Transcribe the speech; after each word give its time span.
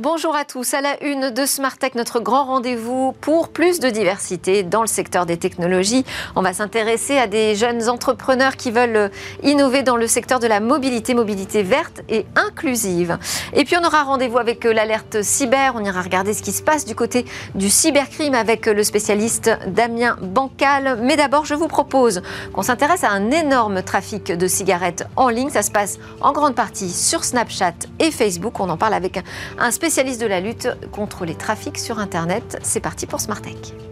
Bonjour 0.00 0.34
à 0.34 0.46
tous. 0.46 0.72
À 0.72 0.80
la 0.80 1.04
une 1.04 1.28
de 1.28 1.44
Smart 1.44 1.76
Tech, 1.76 1.94
notre 1.94 2.20
grand 2.20 2.46
rendez-vous 2.46 3.12
pour 3.20 3.50
plus 3.50 3.80
de 3.80 3.90
diversité 3.90 4.62
dans 4.62 4.80
le 4.80 4.86
secteur 4.86 5.26
des 5.26 5.36
technologies. 5.36 6.06
On 6.36 6.40
va 6.40 6.54
s'intéresser 6.54 7.18
à 7.18 7.26
des 7.26 7.54
jeunes 7.54 7.86
entrepreneurs 7.86 8.56
qui 8.56 8.70
veulent 8.70 9.10
innover 9.42 9.82
dans 9.82 9.98
le 9.98 10.06
secteur 10.06 10.40
de 10.40 10.46
la 10.46 10.58
mobilité, 10.58 11.12
mobilité 11.12 11.62
verte 11.62 12.00
et 12.08 12.24
inclusive. 12.34 13.18
Et 13.52 13.66
puis 13.66 13.76
on 13.78 13.86
aura 13.86 14.04
rendez-vous 14.04 14.38
avec 14.38 14.64
l'alerte 14.64 15.20
cyber. 15.20 15.74
On 15.76 15.84
ira 15.84 16.00
regarder 16.00 16.32
ce 16.32 16.42
qui 16.42 16.52
se 16.52 16.62
passe 16.62 16.86
du 16.86 16.94
côté 16.94 17.26
du 17.54 17.68
cybercrime 17.68 18.32
avec 18.32 18.64
le 18.64 18.82
spécialiste 18.82 19.50
Damien 19.66 20.16
Bancal. 20.22 20.98
Mais 21.02 21.16
d'abord, 21.16 21.44
je 21.44 21.52
vous 21.52 21.68
propose 21.68 22.22
qu'on 22.54 22.62
s'intéresse 22.62 23.04
à 23.04 23.10
un 23.10 23.30
énorme 23.30 23.82
trafic 23.82 24.32
de 24.32 24.46
cigarettes 24.46 25.06
en 25.16 25.28
ligne. 25.28 25.50
Ça 25.50 25.60
se 25.60 25.70
passe 25.70 25.98
en 26.22 26.32
grande 26.32 26.54
partie 26.54 26.88
sur 26.88 27.22
Snapchat 27.22 27.74
et 27.98 28.10
Facebook. 28.10 28.60
On 28.60 28.70
en 28.70 28.78
parle 28.78 28.94
avec 28.94 29.22
un 29.58 29.70
spécialiste 29.70 29.89
spécialiste 29.90 30.20
de 30.20 30.26
la 30.26 30.38
lutte 30.38 30.68
contre 30.92 31.24
les 31.24 31.34
trafics 31.34 31.76
sur 31.76 31.98
Internet. 31.98 32.60
C'est 32.62 32.78
parti 32.78 33.06
pour 33.06 33.20
Smart 33.20 33.42
Tech. 33.42 33.89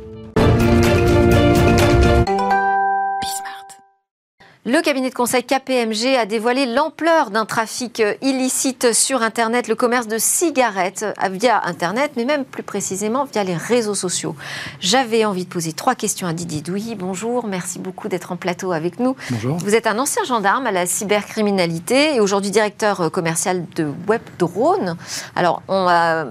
Le 4.68 4.82
cabinet 4.82 5.08
de 5.08 5.14
conseil 5.14 5.44
KPMG 5.44 6.18
a 6.18 6.26
dévoilé 6.26 6.66
l'ampleur 6.66 7.30
d'un 7.30 7.46
trafic 7.46 8.02
illicite 8.20 8.92
sur 8.92 9.22
Internet, 9.22 9.66
le 9.66 9.74
commerce 9.74 10.06
de 10.08 10.18
cigarettes 10.18 11.06
via 11.30 11.62
Internet, 11.64 12.12
mais 12.16 12.26
même 12.26 12.44
plus 12.44 12.62
précisément 12.62 13.24
via 13.24 13.44
les 13.44 13.56
réseaux 13.56 13.94
sociaux. 13.94 14.36
J'avais 14.78 15.24
envie 15.24 15.46
de 15.46 15.48
poser 15.48 15.72
trois 15.72 15.94
questions 15.94 16.26
à 16.26 16.34
Didier 16.34 16.60
Douy. 16.60 16.96
Bonjour, 16.96 17.46
merci 17.46 17.78
beaucoup 17.78 18.08
d'être 18.08 18.30
en 18.30 18.36
plateau 18.36 18.72
avec 18.72 19.00
nous. 19.00 19.16
Bonjour. 19.30 19.56
Vous 19.56 19.74
êtes 19.74 19.86
un 19.86 19.98
ancien 19.98 20.24
gendarme 20.24 20.66
à 20.66 20.70
la 20.70 20.84
cybercriminalité 20.84 22.16
et 22.16 22.20
aujourd'hui 22.20 22.50
directeur 22.50 23.10
commercial 23.10 23.64
de 23.74 23.90
WebDrone. 24.06 24.98
Alors, 25.34 25.62
on 25.68 25.88
a 25.88 26.26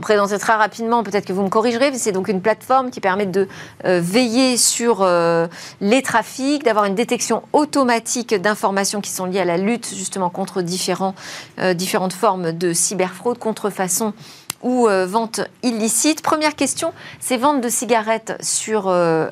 présenter 0.00 0.38
très 0.38 0.54
rapidement, 0.54 1.02
peut-être 1.02 1.26
que 1.26 1.32
vous 1.32 1.42
me 1.42 1.48
corrigerez, 1.48 1.92
c'est 1.94 2.12
donc 2.12 2.28
une 2.28 2.40
plateforme 2.40 2.90
qui 2.90 3.00
permet 3.00 3.26
de 3.26 3.48
euh, 3.84 4.00
veiller 4.02 4.56
sur 4.56 5.02
euh, 5.02 5.46
les 5.80 6.02
trafics, 6.02 6.64
d'avoir 6.64 6.84
une 6.84 6.94
détection 6.94 7.42
automatique 7.52 8.34
d'informations 8.34 9.00
qui 9.00 9.10
sont 9.10 9.26
liées 9.26 9.40
à 9.40 9.44
la 9.44 9.56
lutte 9.56 9.92
justement 9.94 10.30
contre 10.30 10.62
différents, 10.62 11.14
euh, 11.58 11.74
différentes 11.74 12.12
formes 12.12 12.52
de 12.52 12.72
cyberfraude, 12.72 13.38
contrefaçon 13.38 14.12
ou 14.60 14.88
vente 15.06 15.40
illicite. 15.62 16.20
Première 16.20 16.56
question, 16.56 16.92
ces 17.20 17.36
ventes 17.36 17.60
de 17.60 17.68
cigarettes 17.68 18.36
sur 18.40 18.88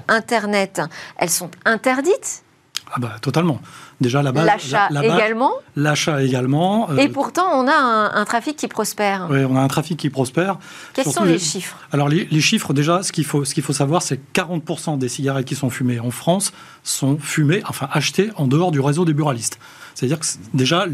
Internet, 0.07 0.81
elles 1.17 1.31
sont 1.31 1.51
interdites? 1.65 2.45
Ah 2.93 3.01
bah 3.01 3.17
totalement. 3.21 3.59
Déjà 4.01 4.23
la 4.23 4.31
base. 4.31 4.45
L'achat 4.45 4.89
également. 5.03 5.53
L'achat 5.75 6.23
également. 6.23 6.91
Euh, 6.91 6.97
Et 6.97 7.09
pourtant, 7.09 7.47
on 7.55 7.67
a 7.67 7.73
un, 7.73 8.25
trafic 8.27 8.57
qui 8.57 8.69
prospère. 8.69 9.27
Oui, 9.31 9.45
on 9.49 9.57
a 9.57 9.61
un 9.61 9.69
trafic 9.69 9.99
qui 9.99 10.11
prospère. 10.11 10.59
Quels 10.93 11.07
sont 11.07 11.25
les, 11.25 11.39
chiffres 11.39 11.79
Alors 11.93 12.09
les, 12.09 12.41
chiffres, 12.41 12.75
déjà, 12.75 13.03
ce 13.03 13.11
qu'il 13.11 13.25
faut, 13.25 13.47
ce 13.47 13.55
qu'il 13.55 13.63
faut 13.63 13.73
savoir, 13.73 14.03
c'est 14.03 14.19
que 14.19 14.41
40% 14.41 14.99
des 14.99 15.09
cigarettes 15.09 15.47
qui 15.47 15.55
sont 15.55 15.71
fumées 15.71 15.99
en 15.99 16.11
France 16.11 16.53
sont 16.83 17.17
fumées, 17.19 17.63
enfin 17.67 17.89
achetées 17.91 18.31
en 18.37 18.47
dehors 18.47 18.71
du 18.71 18.81
réseau 18.81 19.07
des 19.07 19.15
buralistes. 19.15 19.59
C'est-à-dire 19.95 20.21
que 20.21 20.27
déjà 20.53 20.85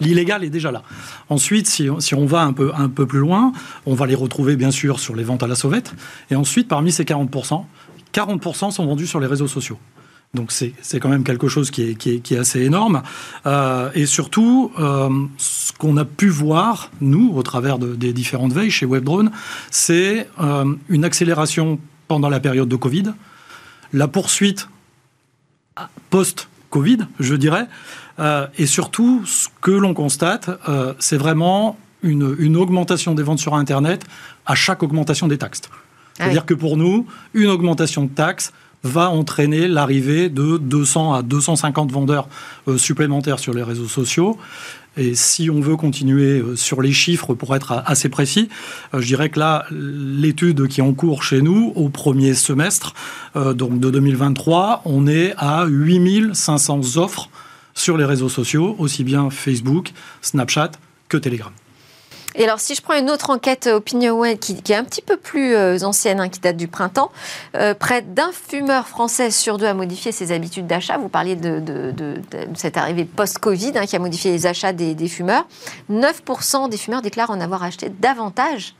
l'illégal 0.00 0.44
est 0.44 0.50
déjà 0.50 0.70
là. 0.70 0.84
Ensuite, 1.30 1.66
si, 1.66 1.88
si, 1.98 2.14
on 2.14 2.26
va 2.26 2.42
un 2.42 2.52
peu, 2.52 2.70
un 2.76 2.88
peu 2.88 3.06
plus 3.06 3.18
loin, 3.18 3.52
on 3.86 3.94
va 3.94 4.06
les 4.06 4.14
retrouver 4.14 4.54
bien 4.54 4.70
sûr 4.70 5.00
sur 5.00 5.16
les 5.16 5.24
ventes 5.24 5.42
à 5.42 5.48
la 5.48 5.56
sauvette. 5.56 5.92
Et 6.30 6.36
ensuite, 6.36 6.68
parmi 6.68 6.92
ces 6.92 7.02
40%, 7.02 7.64
40% 8.14 8.70
sont 8.70 8.86
vendus 8.86 9.08
sur 9.08 9.18
les 9.18 9.26
réseaux 9.26 9.48
sociaux. 9.48 9.78
Donc 10.34 10.52
c'est 10.52 11.00
quand 11.00 11.08
même 11.08 11.24
quelque 11.24 11.48
chose 11.48 11.70
qui 11.70 11.82
est, 11.82 11.94
qui 11.94 12.10
est, 12.10 12.20
qui 12.20 12.34
est 12.34 12.38
assez 12.38 12.60
énorme. 12.60 13.02
Euh, 13.46 13.90
et 13.94 14.04
surtout, 14.04 14.72
euh, 14.78 15.08
ce 15.38 15.72
qu'on 15.72 15.96
a 15.96 16.04
pu 16.04 16.28
voir, 16.28 16.90
nous, 17.00 17.32
au 17.34 17.42
travers 17.42 17.78
de, 17.78 17.94
des 17.94 18.12
différentes 18.12 18.52
veilles 18.52 18.70
chez 18.70 18.84
WebDrone, 18.84 19.30
c'est 19.70 20.28
euh, 20.40 20.74
une 20.90 21.04
accélération 21.04 21.80
pendant 22.08 22.28
la 22.28 22.40
période 22.40 22.68
de 22.68 22.76
Covid, 22.76 23.14
la 23.92 24.06
poursuite 24.06 24.68
post-Covid, 26.10 26.98
je 27.20 27.34
dirais, 27.34 27.66
et 28.58 28.66
surtout, 28.66 29.22
ce 29.26 29.46
que 29.60 29.70
l'on 29.70 29.94
constate, 29.94 30.50
c'est 30.98 31.16
vraiment 31.16 31.78
une, 32.02 32.34
une, 32.38 32.56
augmentation 32.56 33.14
des 33.14 33.22
ventes 33.22 33.38
sur 33.38 33.54
Internet 33.54 34.04
à 34.44 34.56
chaque 34.56 34.82
augmentation 34.82 35.28
des 35.28 35.38
taxes. 35.38 35.60
Ah 35.68 36.24
C'est-à-dire 36.24 36.46
que 36.46 36.54
pour 36.54 36.76
nous, 36.76 37.06
une 37.34 37.46
augmentation 37.46 38.04
de 38.04 38.08
taxes, 38.08 38.52
va 38.84 39.10
entraîner 39.10 39.68
l'arrivée 39.68 40.28
de 40.28 40.56
200 40.58 41.14
à 41.14 41.22
250 41.22 41.90
vendeurs 41.90 42.28
euh, 42.68 42.78
supplémentaires 42.78 43.38
sur 43.38 43.52
les 43.52 43.62
réseaux 43.62 43.88
sociaux. 43.88 44.38
Et 44.96 45.14
si 45.14 45.48
on 45.50 45.60
veut 45.60 45.76
continuer 45.76 46.40
euh, 46.40 46.56
sur 46.56 46.82
les 46.82 46.92
chiffres 46.92 47.34
pour 47.34 47.54
être 47.54 47.82
assez 47.86 48.08
précis, 48.08 48.48
euh, 48.94 49.00
je 49.00 49.06
dirais 49.06 49.30
que 49.30 49.38
là, 49.40 49.64
l'étude 49.70 50.68
qui 50.68 50.80
est 50.80 50.84
en 50.84 50.94
cours 50.94 51.22
chez 51.22 51.42
nous, 51.42 51.72
au 51.74 51.88
premier 51.88 52.34
semestre 52.34 52.94
donc 53.34 53.78
de 53.78 53.90
2023, 53.90 54.82
on 54.84 55.06
est 55.06 55.34
à 55.36 55.66
8500 55.66 56.96
offres 56.96 57.28
sur 57.74 57.96
les 57.96 58.04
réseaux 58.04 58.28
sociaux, 58.28 58.74
aussi 58.78 59.04
bien 59.04 59.30
Facebook, 59.30 59.92
Snapchat 60.22 60.72
que 61.08 61.16
Telegram. 61.16 61.52
Et 62.34 62.44
alors, 62.44 62.60
si 62.60 62.74
je 62.74 62.82
prends 62.82 62.94
une 62.94 63.10
autre 63.10 63.30
enquête 63.30 63.66
OpinionWay 63.66 64.36
qui, 64.36 64.62
qui 64.62 64.72
est 64.72 64.76
un 64.76 64.84
petit 64.84 65.00
peu 65.00 65.16
plus 65.16 65.54
euh, 65.54 65.78
ancienne, 65.82 66.20
hein, 66.20 66.28
qui 66.28 66.40
date 66.40 66.56
du 66.58 66.68
printemps, 66.68 67.10
euh, 67.56 67.72
près 67.72 68.02
d'un 68.02 68.30
fumeur 68.32 68.86
français 68.86 69.30
sur 69.30 69.56
deux 69.56 69.66
a 69.66 69.72
modifié 69.72 70.12
ses 70.12 70.30
habitudes 70.30 70.66
d'achat. 70.66 70.98
Vous 70.98 71.08
parliez 71.08 71.36
de, 71.36 72.20
cette 72.54 72.76
arrivée 72.76 73.06
post-Covid 73.06 73.72
hein, 73.76 73.86
qui 73.86 73.96
a 73.96 73.98
modifié 73.98 74.30
les 74.30 74.46
achats 74.46 74.74
des, 74.74 75.08
fumeurs. 75.08 75.46
9% 75.90 76.68
des 76.68 76.76
fumeurs 76.76 77.00
déclarent 77.00 77.30
en 77.30 77.40
avoir 77.40 77.62
acheté 77.62 77.88
davantage 77.88 78.74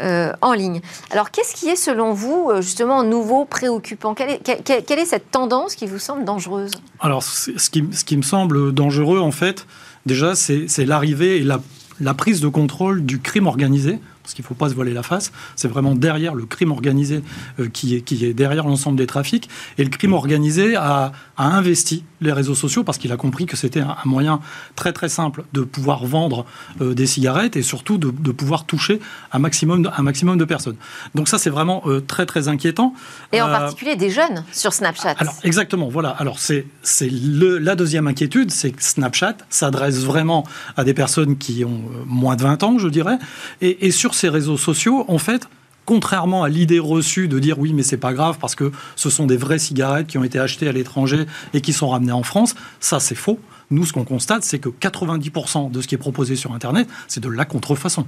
euh, 0.00 0.32
en 0.40 0.54
ligne. 0.54 0.80
Alors, 1.10 1.30
qu'est-ce 1.30 1.54
qui 1.54 1.68
est, 1.68 1.76
selon 1.76 2.14
vous, 2.14 2.50
justement, 2.60 3.02
nouveau, 3.02 3.44
préoccupant? 3.44 4.14
Quelle 4.14 4.30
est, 4.30 5.04
cette 5.04 5.30
tendance 5.30 5.74
qui 5.74 5.86
vous 5.86 5.98
semble 5.98 6.24
dangereuse? 6.24 6.72
Alors, 7.00 7.22
ce 7.22 7.68
qui 7.68 8.16
me 8.16 8.22
semble 8.22 8.72
dangereux, 8.72 9.20
en 9.20 9.30
fait, 9.30 9.66
déjà, 10.06 10.34
c'est 10.34 10.84
l'arrivée 10.86 11.36
et 11.36 11.42
la 11.42 11.60
la 12.00 12.14
prise 12.14 12.40
de 12.40 12.48
contrôle 12.48 13.04
du 13.04 13.20
crime 13.20 13.46
organisé 13.46 14.00
parce 14.24 14.32
qu'il 14.32 14.42
ne 14.42 14.46
faut 14.46 14.54
pas 14.54 14.70
se 14.70 14.74
voiler 14.74 14.94
la 14.94 15.02
face, 15.02 15.32
c'est 15.54 15.68
vraiment 15.68 15.94
derrière 15.94 16.34
le 16.34 16.46
crime 16.46 16.72
organisé 16.72 17.22
euh, 17.60 17.68
qui, 17.68 17.94
est, 17.94 18.00
qui 18.00 18.24
est 18.24 18.32
derrière 18.32 18.66
l'ensemble 18.66 18.96
des 18.96 19.06
trafics. 19.06 19.50
Et 19.76 19.84
le 19.84 19.90
crime 19.90 20.14
organisé 20.14 20.76
a, 20.76 21.12
investi 21.36 22.04
les 22.20 22.32
réseaux 22.32 22.54
sociaux 22.54 22.84
parce 22.84 22.96
qu'il 22.96 23.12
a 23.12 23.16
compris 23.18 23.44
que 23.44 23.56
c'était 23.56 23.80
un, 23.80 23.96
moyen 24.06 24.40
très 24.76 24.92
très 24.94 25.10
simple 25.10 25.44
de 25.52 25.60
pouvoir 25.60 26.06
vendre 26.06 26.46
euh, 26.80 26.94
des 26.94 27.06
cigarettes 27.06 27.56
et 27.56 27.62
surtout 27.62 27.98
de, 27.98 28.08
pouvoir 28.32 28.64
toucher 28.64 28.98
un 29.32 29.40
maximum 29.40 29.82
de, 29.82 29.90
un 29.94 30.02
maximum 30.02 30.38
de 30.38 30.44
personnes. 30.46 30.76
Donc 31.14 31.28
ça, 31.28 31.36
c'est 31.38 31.50
vraiment 31.50 31.82
euh, 31.86 32.00
très 32.00 32.24
très 32.24 32.48
inquiétant. 32.48 32.94
Et 33.32 33.42
en 33.42 33.48
particulier 33.48 33.96
des 33.96 34.08
jeunes 34.08 34.44
sur 34.52 34.72
Snapchat. 34.72 35.16
Alors 35.18 35.34
exactement, 35.42 35.88
voilà. 35.88 36.10
Alors 36.10 36.38
c'est 36.38 36.66
la 37.02 37.76
deuxième 37.76 38.06
inquiétude, 38.06 38.50
c'est 38.50 38.70
que 38.70 38.82
Snapchat 38.82 39.36
s'adresse 39.50 39.98
vraiment 39.98 40.44
à 40.78 40.84
des 40.84 40.94
personnes 40.94 41.36
qui 41.36 41.62
ont 41.64 41.82
moins 42.06 42.36
de 42.36 42.42
20 42.42 42.62
ans, 42.62 42.78
je 42.78 42.88
dirais, 42.88 43.18
et, 43.60 43.86
et 43.86 43.90
sur 43.90 44.13
ces 44.14 44.28
réseaux 44.28 44.56
sociaux, 44.56 45.04
en 45.08 45.18
fait, 45.18 45.48
contrairement 45.84 46.42
à 46.42 46.48
l'idée 46.48 46.78
reçue 46.78 47.28
de 47.28 47.38
dire 47.38 47.58
oui 47.58 47.72
mais 47.72 47.82
c'est 47.82 47.96
pas 47.96 48.12
grave 48.12 48.38
parce 48.40 48.54
que 48.54 48.72
ce 48.96 49.10
sont 49.10 49.26
des 49.26 49.36
vraies 49.36 49.58
cigarettes 49.58 50.06
qui 50.06 50.18
ont 50.18 50.24
été 50.24 50.38
achetées 50.38 50.68
à 50.68 50.72
l'étranger 50.72 51.26
et 51.52 51.60
qui 51.60 51.72
sont 51.72 51.88
ramenées 51.88 52.12
en 52.12 52.22
France, 52.22 52.54
ça 52.80 53.00
c'est 53.00 53.14
faux. 53.14 53.38
Nous 53.70 53.84
ce 53.84 53.92
qu'on 53.92 54.04
constate 54.04 54.44
c'est 54.44 54.58
que 54.58 54.68
90% 54.68 55.70
de 55.70 55.80
ce 55.80 55.86
qui 55.86 55.94
est 55.94 55.98
proposé 55.98 56.36
sur 56.36 56.52
Internet 56.52 56.88
c'est 57.08 57.22
de 57.22 57.28
la 57.28 57.44
contrefaçon. 57.44 58.06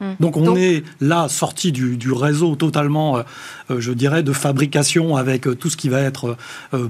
Hmm. 0.00 0.12
Donc 0.20 0.36
on 0.36 0.54
est 0.54 0.84
là 1.00 1.28
sorti 1.28 1.72
du, 1.72 2.12
réseau 2.12 2.54
totalement, 2.54 3.16
euh, 3.16 3.22
euh, 3.70 3.80
je 3.80 3.92
dirais, 3.92 4.22
de 4.22 4.32
fabrication 4.32 5.16
avec 5.16 5.48
euh, 5.48 5.56
tout 5.56 5.70
ce 5.70 5.76
qui 5.76 5.88
va 5.88 6.00
être 6.00 6.36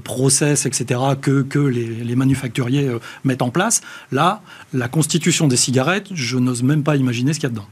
process, 0.03 0.67
etc., 0.67 0.99
que, 1.19 1.41
que 1.41 1.57
les, 1.57 1.87
les 1.87 2.15
manufacturiers 2.15 2.91
mettent 3.23 3.41
en 3.41 3.49
place. 3.49 3.81
Là, 4.11 4.41
la 4.73 4.87
constitution 4.87 5.47
des 5.47 5.57
cigarettes, 5.57 6.09
je 6.13 6.37
n'ose 6.37 6.61
même 6.61 6.83
pas 6.83 6.97
imaginer 6.97 7.33
ce 7.33 7.39
qu'il 7.39 7.47
y 7.47 7.51
a 7.51 7.55
dedans. 7.55 7.67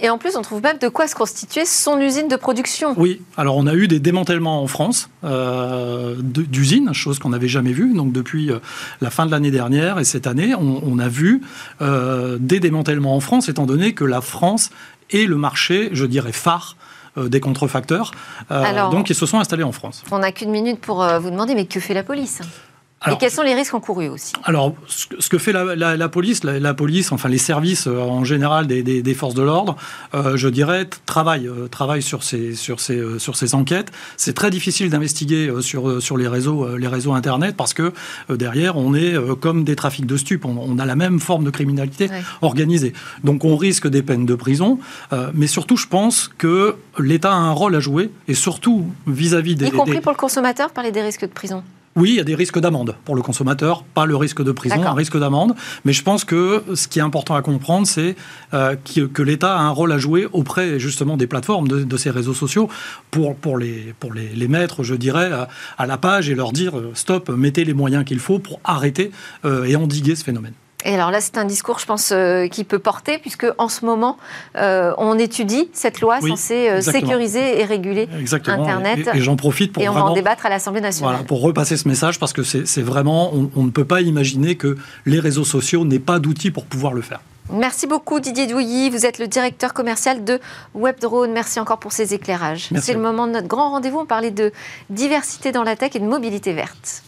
Et 0.00 0.10
en 0.10 0.18
plus, 0.18 0.36
on 0.36 0.42
trouve 0.42 0.62
même 0.62 0.78
de 0.78 0.88
quoi 0.88 1.06
se 1.06 1.14
constituer 1.14 1.64
son 1.64 2.00
usine 2.00 2.26
de 2.26 2.36
production. 2.36 2.94
Oui, 2.96 3.22
alors 3.36 3.56
on 3.56 3.66
a 3.66 3.74
eu 3.74 3.86
des 3.86 4.00
démantèlements 4.00 4.62
en 4.62 4.66
France 4.66 5.08
euh, 5.22 6.16
d'usines, 6.20 6.92
chose 6.92 7.18
qu'on 7.18 7.28
n'avait 7.30 7.48
jamais 7.48 7.72
vue. 7.72 7.94
Donc 7.94 8.12
depuis 8.12 8.50
euh, 8.50 8.58
la 9.00 9.10
fin 9.10 9.24
de 9.24 9.30
l'année 9.30 9.52
dernière 9.52 10.00
et 10.00 10.04
cette 10.04 10.26
année, 10.26 10.54
on, 10.54 10.98
a 10.98 11.08
vu 11.08 11.42
euh, 11.80 12.38
des 12.40 12.60
démantèlements 12.60 13.14
en 13.14 13.20
France, 13.20 13.48
étant 13.48 13.66
donné 13.66 13.94
que 13.94 14.04
la 14.04 14.20
France 14.20 14.70
est 15.10 15.26
le 15.26 15.36
marché, 15.36 15.90
je 15.92 16.06
dirais, 16.06 16.32
phare 16.32 16.76
des 17.16 17.38
contrefacteurs. 17.38 18.10
donc 18.90 19.08
ils 19.08 19.14
se 19.14 19.24
sont 19.24 19.38
installés 19.38 19.62
en 19.62 19.70
France. 19.70 20.02
On 20.10 20.18
n'a 20.18 20.32
qu'une 20.32 20.50
minute 20.50 20.80
pour 20.80 21.06
vous 21.20 21.30
demander, 21.30 21.54
mais 21.54 21.66
que 21.66 21.78
fait 21.78 21.94
la 21.94 22.02
police? 22.02 22.40
Et 23.12 23.16
quels 23.18 23.30
sont 23.30 23.42
les 23.42 23.54
risques 23.54 23.74
encourus 23.74 24.08
aussi 24.08 24.32
Alors, 24.44 24.74
ce 24.86 25.28
que 25.28 25.38
fait 25.38 25.52
la, 25.52 26.08
police, 26.08 26.44
la, 26.44 26.74
police, 26.74 27.12
enfin 27.12 27.28
les 27.28 27.38
services 27.38 27.86
euh, 27.86 27.98
en 27.98 28.24
général 28.24 28.66
des, 28.66 29.14
forces 29.14 29.34
de 29.34 29.42
l'ordre, 29.42 29.76
euh, 30.14 30.36
je 30.36 30.48
dirais, 30.48 30.88
travaillent, 31.06 31.48
euh, 31.48 32.00
sur, 32.00 32.22
ces, 32.22 32.54
sur, 32.54 32.80
ces, 32.80 33.18
sur 33.18 33.36
ces 33.36 33.54
enquêtes. 33.54 33.92
C'est 34.16 34.34
très 34.34 34.50
difficile 34.50 34.90
d'investiguer 34.90 35.52
sur, 35.60 36.02
sur 36.02 36.16
les, 36.16 36.28
réseaux, 36.28 36.76
les 36.76 36.88
réseaux 36.88 37.12
Internet 37.12 37.56
parce 37.56 37.74
que 37.74 37.92
derrière, 38.30 38.76
on 38.76 38.94
est 38.94 39.14
comme 39.40 39.64
des 39.64 39.76
trafics 39.76 40.06
de 40.06 40.16
stupes. 40.16 40.44
On, 40.44 40.78
a 40.78 40.86
la 40.86 40.96
même 40.96 41.20
forme 41.20 41.44
de 41.44 41.50
criminalité 41.50 42.08
organisée. 42.42 42.92
Donc, 43.22 43.44
on 43.44 43.56
risque 43.56 43.86
des 43.86 44.02
peines 44.02 44.26
de 44.26 44.34
prison. 44.34 44.78
mais 45.34 45.46
surtout, 45.46 45.76
je 45.76 45.86
pense 45.86 46.30
que 46.38 46.76
l'État 46.98 47.32
a 47.32 47.36
un 47.36 47.52
rôle 47.52 47.74
à 47.74 47.80
jouer 47.80 48.10
et 48.28 48.34
surtout 48.34 48.86
vis-à-vis 49.06 49.54
des... 49.54 49.66
Y 49.66 49.70
compris 49.70 50.00
pour 50.00 50.12
le 50.12 50.18
consommateur, 50.18 50.70
parler 50.70 50.90
des 50.90 51.02
risques 51.02 51.22
de 51.22 51.26
prison 51.26 51.62
oui, 51.96 52.10
il 52.10 52.16
y 52.16 52.20
a 52.20 52.24
des 52.24 52.34
risques 52.34 52.58
d'amende 52.58 52.96
pour 53.04 53.14
le 53.14 53.22
consommateur, 53.22 53.84
pas 53.84 54.04
le 54.04 54.16
risque 54.16 54.42
de 54.42 54.50
prison, 54.50 54.82
un 54.82 54.94
risque 54.94 55.18
d'amende. 55.18 55.54
Mais 55.84 55.92
je 55.92 56.02
pense 56.02 56.24
que 56.24 56.62
ce 56.74 56.88
qui 56.88 56.98
est 56.98 57.02
important 57.02 57.36
à 57.36 57.42
comprendre, 57.42 57.86
c'est 57.86 58.16
euh, 58.52 58.74
que, 59.12 59.22
l'État 59.22 59.56
a 59.56 59.60
un 59.60 59.70
rôle 59.70 59.92
à 59.92 59.98
jouer 59.98 60.26
auprès 60.32 60.80
justement 60.80 61.16
des 61.16 61.28
plateformes, 61.28 61.68
de, 61.68 61.96
ces 61.96 62.10
réseaux 62.10 62.34
sociaux, 62.34 62.68
pour, 63.12 63.36
pour, 63.36 63.58
les, 63.58 63.94
pour 64.00 64.12
les, 64.12 64.28
les 64.28 64.48
mettre, 64.48 64.82
je 64.82 64.96
dirais, 64.96 65.30
à, 65.78 65.86
la 65.86 65.96
page 65.96 66.28
et 66.28 66.34
leur 66.34 66.52
dire 66.52 66.76
euh, 66.76 66.90
stop, 66.94 67.28
mettez 67.28 67.64
les 67.64 67.74
moyens 67.74 68.04
qu'il 68.04 68.18
faut 68.18 68.40
pour 68.40 68.60
arrêter 68.64 69.12
euh, 69.44 69.64
et 69.64 69.76
endiguer 69.76 70.16
ce 70.16 70.24
phénomène. 70.24 70.54
Et 70.84 70.94
alors 70.94 71.10
là, 71.10 71.20
c'est 71.20 71.38
un 71.38 71.46
discours, 71.46 71.78
je 71.78 71.86
pense, 71.86 72.12
euh, 72.12 72.46
qui 72.46 72.62
peut 72.64 72.78
porter, 72.78 73.18
puisque 73.18 73.46
en 73.56 73.68
ce 73.68 73.86
moment, 73.86 74.18
euh, 74.56 74.92
on 74.98 75.18
étudie 75.18 75.70
cette 75.72 76.00
loi 76.00 76.20
censée 76.20 76.68
euh, 76.68 76.80
sécuriser 76.82 77.60
et 77.60 77.64
réguler 77.64 78.08
Internet. 78.46 79.08
Et, 79.14 79.20
j'en 79.20 79.36
profite 79.36 79.72
pour 79.72 79.82
et 79.82 79.88
on 79.88 79.94
va 79.94 80.04
en 80.04 80.12
débattre 80.12 80.44
à 80.44 80.50
l'Assemblée 80.50 80.82
nationale. 80.82 81.14
Voilà, 81.14 81.26
pour 81.26 81.40
repasser 81.40 81.78
ce 81.78 81.88
message, 81.88 82.18
parce 82.18 82.34
que 82.34 82.42
c'est 82.42 82.82
vraiment, 82.82 83.32
on, 83.32 83.62
ne 83.62 83.70
peut 83.70 83.86
pas 83.86 84.02
imaginer 84.02 84.56
que 84.56 84.76
les 85.06 85.20
réseaux 85.20 85.44
sociaux 85.44 85.84
n'aient 85.86 85.98
pas 85.98 86.18
d'outils 86.18 86.50
pour 86.50 86.66
pouvoir 86.66 86.92
le 86.92 87.00
faire. 87.00 87.20
Merci 87.50 87.86
beaucoup 87.86 88.20
Didier 88.20 88.46
Douilly, 88.46 88.88
vous 88.88 89.04
êtes 89.04 89.18
le 89.18 89.26
directeur 89.26 89.74
commercial 89.74 90.24
de 90.24 90.40
WebDrone. 90.74 91.32
Merci 91.32 91.60
encore 91.60 91.78
pour 91.78 91.92
ces 91.92 92.14
éclairages. 92.14 92.70
C'est 92.76 92.94
le 92.94 93.00
moment 93.00 93.26
de 93.26 93.32
notre 93.32 93.48
grand 93.48 93.70
rendez-vous. 93.70 94.00
On 94.00 94.06
parlait 94.06 94.30
de 94.30 94.52
diversité 94.90 95.52
dans 95.52 95.62
la 95.62 95.76
tech 95.76 95.90
et 95.94 95.98
de 95.98 96.06
mobilité 96.06 96.52
verte. 96.52 97.02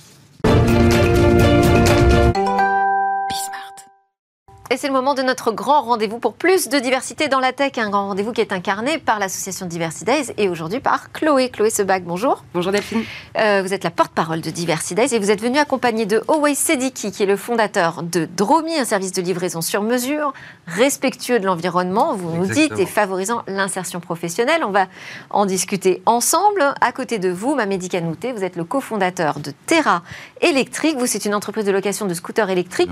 Et 4.69 4.77
c'est 4.77 4.89
le 4.89 4.93
moment 4.93 5.15
de 5.15 5.23
notre 5.23 5.53
grand 5.53 5.83
rendez-vous 5.83 6.19
pour 6.19 6.35
plus 6.35 6.69
de 6.69 6.81
diversité 6.81 7.29
dans 7.29 7.39
la 7.39 7.53
tech. 7.53 7.73
Un 7.77 7.89
grand 7.89 8.09
rendez-vous 8.09 8.33
qui 8.33 8.41
est 8.41 8.53
incarné 8.53 8.99
par 8.99 9.21
l'association 9.21 9.67
Diversidays 9.67 10.35
et 10.39 10.49
aujourd'hui 10.49 10.81
par 10.81 11.13
Chloé. 11.13 11.51
Chloé 11.51 11.71
Sebac, 11.71 12.03
bonjour. 12.03 12.43
Bonjour 12.53 12.73
Delphine. 12.73 13.05
Euh, 13.39 13.63
vous 13.65 13.73
êtes 13.73 13.85
la 13.85 13.93
porte-parole 13.93 14.41
de 14.41 14.51
Diversidays 14.51 15.15
et 15.15 15.21
vous 15.21 15.31
êtes 15.31 15.41
venue 15.41 15.59
accompagnée 15.59 16.05
de 16.05 16.21
Owei 16.27 16.57
Sediki, 16.57 17.13
qui 17.13 17.23
est 17.23 17.27
le 17.27 17.37
fondateur 17.37 18.03
de 18.03 18.29
Dromi, 18.37 18.77
un 18.77 18.85
service 18.85 19.13
de 19.13 19.23
livraison 19.23 19.61
sur 19.61 19.83
mesure, 19.83 20.33
respectueux 20.67 21.39
de 21.39 21.47
l'environnement, 21.47 22.15
vous 22.15 22.33
nous 22.33 22.47
dites, 22.47 22.77
et 22.77 22.87
favorisant 22.87 23.43
l'insertion 23.47 24.01
professionnelle. 24.01 24.65
On 24.65 24.73
va 24.73 24.87
en 25.31 25.47
discuter 25.47 26.03
ensemble. 26.07 26.75
À 26.81 26.91
côté 26.91 27.21
de 27.21 27.29
vous, 27.29 27.55
Mamédi 27.55 27.89
Kanouté, 27.89 28.33
vous 28.33 28.43
êtes 28.43 28.57
le 28.57 28.65
cofondateur 28.65 29.39
de 29.39 29.53
Terra 29.67 30.03
Électrique. 30.41 30.97
Vous, 30.99 31.07
c'est 31.07 31.25
une 31.25 31.37
entreprise 31.37 31.65
de 31.67 31.73
location 31.73 32.07
de 32.07 32.15
scooters 32.15 32.51
électriques 32.51 32.91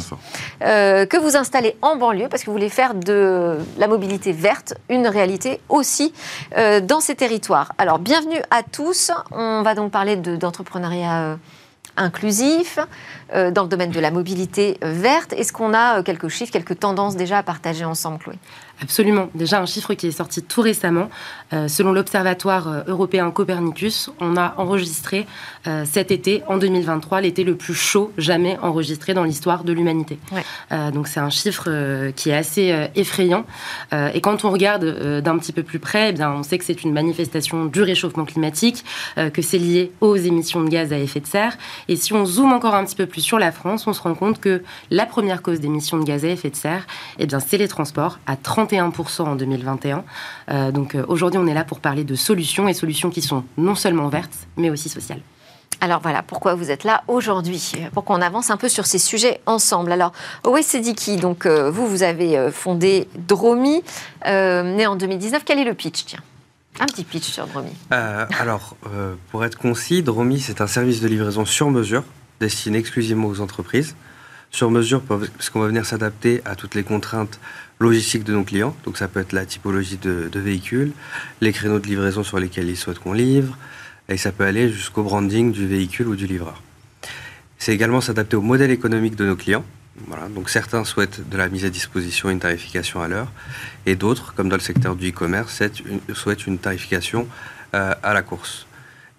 euh, 0.63 1.05
que 1.05 1.17
vous 1.17 1.37
installez 1.37 1.64
en 1.83 1.97
banlieue 1.97 2.29
parce 2.29 2.43
que 2.43 2.47
vous 2.47 2.53
voulez 2.53 2.69
faire 2.69 2.95
de 2.95 3.59
la 3.79 3.89
mobilité 3.89 4.33
verte 4.33 4.75
une 4.89 5.07
réalité 5.07 5.61
aussi 5.69 6.13
euh, 6.57 6.81
dans 6.81 7.01
ces 7.01 7.15
territoires. 7.15 7.73
Alors, 7.79 7.99
bienvenue 7.99 8.41
à 8.51 8.63
tous. 8.63 9.11
On 9.31 9.63
va 9.63 9.75
donc 9.75 9.91
parler 9.91 10.17
d'entrepreneuriat 10.17 11.23
euh, 11.23 11.37
inclusif 11.97 12.79
euh, 13.35 13.51
dans 13.51 13.63
le 13.63 13.69
domaine 13.69 13.91
de 13.91 14.01
la 14.01 14.11
mobilité 14.11 14.79
verte. 14.83 15.33
Est-ce 15.33 15.53
qu'on 15.53 15.75
a 15.75 16.03
quelques 16.03 16.29
chiffres, 16.29 16.53
quelques 16.53 16.79
tendances 16.79 17.17
déjà 17.17 17.39
à 17.39 17.43
partager 17.43 17.85
ensemble, 17.85 18.19
Chloé? 18.19 18.35
Absolument. 18.83 19.29
Déjà, 19.35 19.61
un 19.61 19.67
chiffre 19.67 19.95
qui 19.95 20.09
est 20.09 20.13
sorti 20.13 20.43
tout 20.43 20.61
récemment. 20.61 21.09
Euh, 21.55 21.69
selon 21.69 21.93
l'Observatoire 21.93 22.69
euh, 22.69 22.83
européen 22.87 23.31
Copernicus, 23.31 24.11
on 24.21 24.37
a 24.37 24.55
enregistré 24.59 25.27
euh, 25.67 25.85
cet 25.85 26.11
été, 26.11 26.43
en 26.49 26.57
2023, 26.57 27.21
l'été 27.21 27.45
le 27.45 27.57
plus 27.57 27.75
chaud 27.75 28.13
jamais 28.19 28.59
enregistré 28.63 29.15
dans 29.15 29.25
l'histoire 29.25 29.65
de 29.65 29.73
l'humanité. 29.73 30.19
donc, 30.93 31.09
c'est 31.09 31.21
un 31.21 31.31
chiffre 31.31 32.11
qui 32.17 32.31
est 32.31 32.35
assez 32.35 32.89
effrayant. 32.95 33.45
et 33.93 34.21
quand 34.21 34.45
on 34.45 34.51
regarde 34.51 35.21
d'un 35.21 35.39
petit 35.39 35.53
peu 35.53 35.63
plus 35.63 35.79
près, 35.79 36.11
eh 36.11 36.13
bien, 36.13 36.33
on 36.33 36.43
sait 36.43 36.59
que 36.59 36.65
c'est 36.65 36.83
une 36.83 36.93
manifestation 36.93 37.67
du 37.67 37.83
réchauffement 37.83 38.25
climatique, 38.25 38.85
que 39.17 39.43
c'est 39.43 39.59
lié 39.59 39.93
aux 40.01 40.17
émissions 40.17 40.63
de 40.63 40.69
gaz 40.69 40.93
à 40.93 40.99
effet 40.99 41.21
de 41.21 41.27
serre. 41.27 41.57
Et 41.89 41.97
si 41.97 42.13
on 42.13 42.25
zoome 42.25 42.53
encore 42.53 42.75
un 42.75 42.85
petit 42.85 42.97
peu 42.97 43.07
plus 43.07 43.21
sur 43.21 43.39
la 43.39 43.53
France, 43.53 43.87
on 43.87 43.93
se 43.93 44.03
rend 44.03 44.15
compte 44.15 44.41
que 44.41 44.63
la 44.91 45.07
première 45.07 45.43
cause 45.43 45.61
d'émissions 45.61 45.99
de 45.99 46.05
gaz 46.05 46.25
à 46.25 46.29
effet 46.29 46.51
de 46.51 46.57
serre, 46.57 46.87
eh 47.19 47.27
bien, 47.27 47.41
c'est 47.41 47.59
les 47.59 47.69
transports 47.69 48.19
à 48.27 48.37
30 48.37 48.65
31% 48.65 49.23
en 49.23 49.37
2021. 49.37 50.05
Euh, 50.51 50.71
donc 50.71 50.97
aujourd'hui, 51.09 51.39
on 51.45 51.47
est 51.47 51.55
là 51.55 51.65
pour 51.65 51.81
parler 51.81 52.05
de 52.05 52.15
solutions 52.15 52.69
et 52.69 52.75
solutions 52.75 53.11
qui 53.11 53.23
sont 53.23 53.45
non 53.57 53.75
seulement 53.75 54.09
vertes, 54.09 54.47
mais 54.57 54.71
aussi 54.71 54.89
sociales. 54.89 55.21
Alors 55.81 56.01
voilà 56.01 56.23
pourquoi 56.23 56.55
vous 56.55 56.71
êtes 56.71 56.85
là 56.85 57.03
aujourd'hui, 57.09 57.73
pour 57.93 58.05
qu'on 58.05 58.23
avance 58.23 58.51
un 58.51 58.57
peu 58.57 58.69
sur 58.69 58.87
ces 58.87 58.99
sujets 58.99 59.41
ensemble. 59.45 59.93
Alors, 59.93 60.13
Owe 60.45 60.63
Sediki, 60.63 61.17
donc 61.17 61.47
euh, 61.47 61.71
vous, 61.71 61.87
vous 61.87 62.03
avez 62.03 62.51
fondé 62.51 63.09
Dromi, 63.17 63.83
né 64.25 64.87
en 64.87 64.97
2019. 64.97 65.43
Quel 65.45 65.59
est 65.59 65.65
le 65.65 65.75
pitch 65.75 66.05
Tiens? 66.07 66.21
Un 66.81 66.87
petit 66.87 67.05
pitch 67.05 67.25
sur 67.25 67.47
Dromi. 67.47 67.71
alors, 67.91 68.77
pour 69.31 69.45
être 69.45 69.59
concis, 69.59 70.03
Dromi, 70.03 70.41
c'est 70.41 70.61
un 70.61 70.67
service 70.67 71.01
de 71.01 71.09
livraison 71.09 71.45
sur 71.45 71.71
mesure 71.71 72.05
destiné 72.41 72.79
exclusivement 72.79 73.29
aux 73.29 73.41
entreprises. 73.41 73.95
Sur 74.55 74.71
mesure, 74.71 75.03
parce 75.03 75.51
qu'on 75.51 75.59
va 75.59 75.67
venir 75.67 75.85
s'adapter 75.85 76.41
à 76.45 76.55
toutes 76.55 76.77
les 76.77 76.85
contraintes 76.85 77.41
logistique 77.81 78.23
de 78.23 78.33
nos 78.33 78.45
clients. 78.45 78.77
Donc 78.85 78.99
ça 78.99 79.09
peut 79.09 79.19
être 79.19 79.33
la 79.33 79.47
typologie 79.47 79.97
de, 79.97 80.31
véhicule, 80.39 80.93
les 81.41 81.53
créneaux 81.53 81.81
de 81.81 81.89
livraison 81.89 82.23
sur 82.23 82.39
lesquels 82.39 82.69
ils 82.69 82.77
souhaitent 82.77 83.01
qu'on 83.01 83.15
livre, 83.15 83.59
et 84.09 84.17
ça 84.17 84.31
peut 84.31 84.45
aller 84.45 84.71
jusqu'au 84.71 85.03
branding 85.03 85.51
du 85.51 85.67
véhicule 85.67 86.07
ou 86.07 86.15
du 86.15 86.29
livreur. 86.29 86.63
C'est 87.59 87.75
également 87.75 88.01
s'adapter 88.01 88.37
au 88.37 88.43
modèle 88.43 88.71
économique 88.71 89.17
de 89.17 89.27
nos 89.27 89.35
clients. 89.35 89.65
Donc 90.37 90.49
certains 90.49 90.85
souhaitent 90.85 91.29
de 91.29 91.37
la 91.37 91.49
mise 91.49 91.65
à 91.65 91.71
disposition 91.71 92.31
une 92.31 92.39
tarification 92.39 93.03
à 93.03 93.09
l'heure, 93.09 93.33
et 93.87 93.97
d'autres, 93.97 94.35
comme 94.37 94.49
dans 94.49 94.55
le 94.55 94.63
secteur 94.63 94.95
du 94.95 95.09
e-commerce, 95.09 95.65
souhaitent 96.13 96.47
une 96.47 96.59
tarification 96.59 97.27
euh, 97.75 97.93
à 98.05 98.15
la 98.15 98.23
course. 98.23 98.69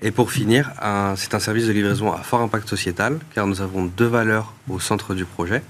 Et 0.01 0.11
pour 0.11 0.31
finir, 0.31 0.71
c'est 1.15 1.33
un 1.33 1.39
service 1.39 1.67
de 1.67 1.71
livraison 1.71 2.11
à 2.11 2.17
fort 2.17 2.41
impact 2.41 2.67
sociétal, 2.67 3.17
car 3.33 3.47
nous 3.47 3.61
avons 3.61 3.85
deux 3.85 4.05
valeurs 4.05 4.53
au 4.69 4.79
centre 4.79 5.15
du 5.15 5.25
projet. 5.25 5.63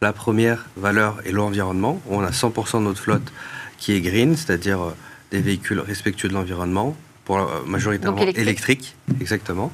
La 0.00 0.12
première 0.12 0.66
valeur 0.76 1.18
est 1.26 1.32
l'environnement. 1.32 2.00
On 2.08 2.22
a 2.22 2.30
100% 2.30 2.78
de 2.78 2.84
notre 2.84 3.00
flotte 3.00 3.32
qui 3.78 3.94
est 3.94 4.00
green, 4.00 4.36
c'est-à-dire 4.36 4.80
euh, 4.80 4.96
des 5.30 5.40
véhicules 5.40 5.80
respectueux 5.80 6.28
de 6.28 6.34
l'environnement, 6.34 6.96
pour 7.24 7.38
euh, 7.38 7.62
majoritairement 7.66 8.22
électriques, 8.22 8.96
exactement. 9.20 9.72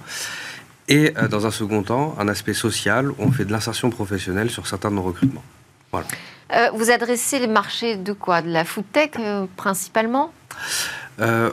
Et 0.89 1.13
euh, 1.17 1.29
dans 1.29 1.47
un 1.47 1.51
second 1.51 1.83
temps, 1.83 2.15
un 2.19 2.29
aspect 2.29 2.55
social, 2.55 3.11
où 3.11 3.17
on 3.19 3.33
fait 3.33 3.45
de 3.45 3.53
l'insertion 3.53 3.91
professionnelle 3.91 4.51
sur 4.51 4.67
certains 4.67 4.91
de 4.91 4.97
nos 4.97 5.03
recrutements. 5.03 5.45
Voilà. 5.93 6.07
vous 6.75 6.91
adressez 6.91 7.39
les 7.39 7.47
marchés 7.47 7.97
de 7.97 8.13
quoi? 8.13 8.43
De 8.43 8.51
la 8.51 8.65
food 8.65 8.85
tech 8.93 9.11
principalement? 9.57 10.33
Euh, 11.21 11.51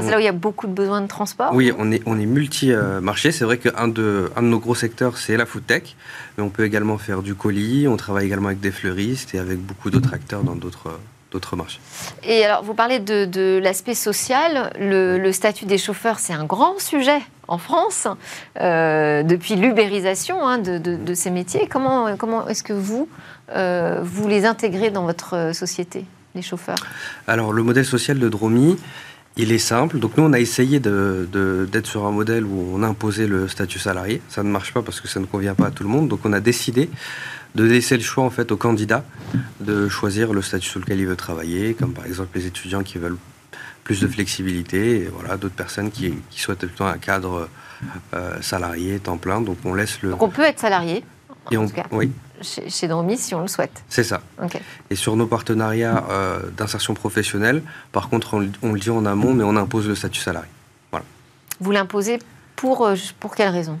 c'est 0.00 0.10
là 0.10 0.16
où 0.16 0.20
il 0.20 0.24
y 0.24 0.28
a 0.28 0.32
beaucoup 0.32 0.66
de 0.66 0.72
besoins 0.72 1.00
de 1.00 1.06
transport 1.06 1.50
Oui, 1.52 1.72
on 1.76 1.90
est, 1.90 2.02
on 2.06 2.18
est 2.18 2.26
multi-marché. 2.26 3.32
C'est 3.32 3.44
vrai 3.44 3.58
qu'un 3.58 3.88
de, 3.88 4.30
un 4.36 4.42
de 4.42 4.46
nos 4.46 4.58
gros 4.58 4.74
secteurs, 4.74 5.18
c'est 5.18 5.36
la 5.36 5.46
food 5.46 5.66
tech. 5.66 5.96
Mais 6.36 6.44
on 6.44 6.50
peut 6.50 6.64
également 6.64 6.98
faire 6.98 7.22
du 7.22 7.34
colis. 7.34 7.88
On 7.88 7.96
travaille 7.96 8.26
également 8.26 8.48
avec 8.48 8.60
des 8.60 8.70
fleuristes 8.70 9.34
et 9.34 9.38
avec 9.38 9.58
beaucoup 9.58 9.90
d'autres 9.90 10.14
acteurs 10.14 10.42
dans 10.42 10.54
d'autres 10.54 10.98
d'autres 11.30 11.54
marchés. 11.54 11.78
Et 12.24 12.44
alors, 12.44 12.64
vous 12.64 12.74
parlez 12.74 12.98
de, 12.98 13.60
l'aspect 13.62 13.94
social. 13.94 14.72
Le, 14.78 15.30
statut 15.32 15.64
des 15.64 15.78
chauffeurs, 15.78 16.18
c'est 16.18 16.32
un 16.32 16.44
grand 16.44 16.80
sujet 16.80 17.20
en 17.48 17.58
France 17.58 18.08
euh, 18.60 19.22
depuis 19.22 19.54
l'ubérisation 19.54 20.46
hein, 20.46 20.58
de, 20.58 21.14
ces 21.14 21.30
métiers. 21.30 21.68
Comment, 21.68 22.16
comment 22.16 22.48
est-ce 22.48 22.62
que 22.62 22.72
vous, 22.72 23.08
euh, 23.54 24.00
vous 24.02 24.28
les 24.28 24.44
intégrez 24.44 24.90
dans 24.90 25.04
votre 25.04 25.54
société? 25.54 26.04
Les 26.34 26.42
chauffeurs 26.42 26.78
Alors, 27.26 27.52
le 27.52 27.62
modèle 27.62 27.84
social 27.84 28.18
de 28.18 28.28
Dromi, 28.28 28.76
il 29.36 29.52
est 29.52 29.58
simple. 29.58 29.98
Donc, 29.98 30.16
nous, 30.16 30.24
on 30.24 30.32
a 30.32 30.40
essayé 30.40 30.80
d'être 30.80 31.86
sur 31.86 32.06
un 32.06 32.10
modèle 32.10 32.44
où 32.44 32.72
on 32.74 32.82
imposait 32.82 33.26
le 33.26 33.48
statut 33.48 33.78
salarié. 33.78 34.20
Ça 34.28 34.42
ne 34.42 34.50
marche 34.50 34.72
pas 34.72 34.82
parce 34.82 35.00
que 35.00 35.08
ça 35.08 35.20
ne 35.20 35.26
convient 35.26 35.54
pas 35.54 35.66
à 35.66 35.70
tout 35.70 35.82
le 35.82 35.88
monde. 35.88 36.08
Donc, 36.08 36.20
on 36.24 36.32
a 36.32 36.40
décidé 36.40 36.90
de 37.54 37.64
laisser 37.64 37.96
le 37.96 38.02
choix 38.02 38.22
en 38.22 38.30
fait 38.30 38.52
aux 38.52 38.56
candidats 38.56 39.04
de 39.58 39.88
choisir 39.88 40.32
le 40.32 40.40
statut 40.40 40.68
sur 40.68 40.80
lequel 40.80 41.00
ils 41.00 41.06
veulent 41.06 41.16
travailler, 41.16 41.74
comme 41.74 41.92
par 41.92 42.06
exemple 42.06 42.38
les 42.38 42.46
étudiants 42.46 42.84
qui 42.84 42.98
veulent 42.98 43.16
plus 43.82 44.00
de 44.00 44.06
flexibilité, 44.06 45.00
et 45.00 45.10
voilà, 45.12 45.36
d'autres 45.36 45.56
personnes 45.56 45.90
qui, 45.90 46.14
souhaitent 46.30 46.58
plutôt 46.58 46.84
un 46.84 46.98
cadre 46.98 47.48
euh, 48.14 48.40
salarié, 48.40 49.00
temps 49.00 49.16
plein. 49.16 49.40
Donc 49.40 49.58
on 49.64 49.74
laisse 49.74 50.00
le. 50.02 50.10
Donc 50.10 50.22
on 50.22 50.28
peut 50.28 50.44
être 50.44 50.60
salarié. 50.60 51.02
Et 51.50 51.56
on, 51.56 51.66
oui 51.90 52.12
chez, 52.40 52.68
chez 52.68 52.88
Dromi 52.88 53.16
si 53.16 53.34
on 53.34 53.42
le 53.42 53.48
souhaite. 53.48 53.82
C'est 53.88 54.04
ça. 54.04 54.20
Et 54.90 54.94
sur 54.94 55.16
nos 55.16 55.26
partenariats 55.26 56.04
euh, 56.10 56.40
d'insertion 56.56 56.94
professionnelle, 56.94 57.62
par 57.92 58.08
contre, 58.08 58.34
on, 58.62 58.72
le 58.72 58.80
dit 58.80 58.90
en 58.90 59.06
amont, 59.06 59.34
mais 59.34 59.44
on 59.44 59.56
impose 59.56 59.88
le 59.88 59.94
statut 59.94 60.20
salarié. 60.20 60.50
Voilà. 60.90 61.04
Vous 61.60 61.70
l'imposez 61.70 62.18
pour, 62.56 62.86
euh, 62.86 62.94
pour 63.18 63.34
quelle 63.34 63.50
raison? 63.50 63.78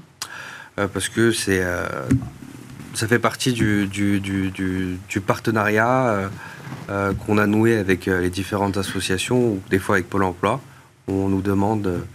Parce 0.94 1.10
que 1.10 1.30
c'est, 1.30 1.62
ça 2.94 3.06
fait 3.06 3.18
partie 3.18 3.52
du, 3.52 3.86
du, 3.86 4.18
du, 4.18 4.50
du 4.50 5.20
partenariat 5.20 6.30
qu'on 6.86 7.36
a 7.36 7.46
noué 7.46 7.76
avec 7.76 8.06
les 8.06 8.30
différentes 8.30 8.78
associations, 8.78 9.36
ou 9.36 9.62
des 9.68 9.78
fois 9.78 9.96
avec 9.96 10.08
Pôle 10.08 10.24
emploi, 10.24 10.62
où 11.06 11.12
on 11.12 11.28
nous 11.28 11.42
demande 11.42 12.06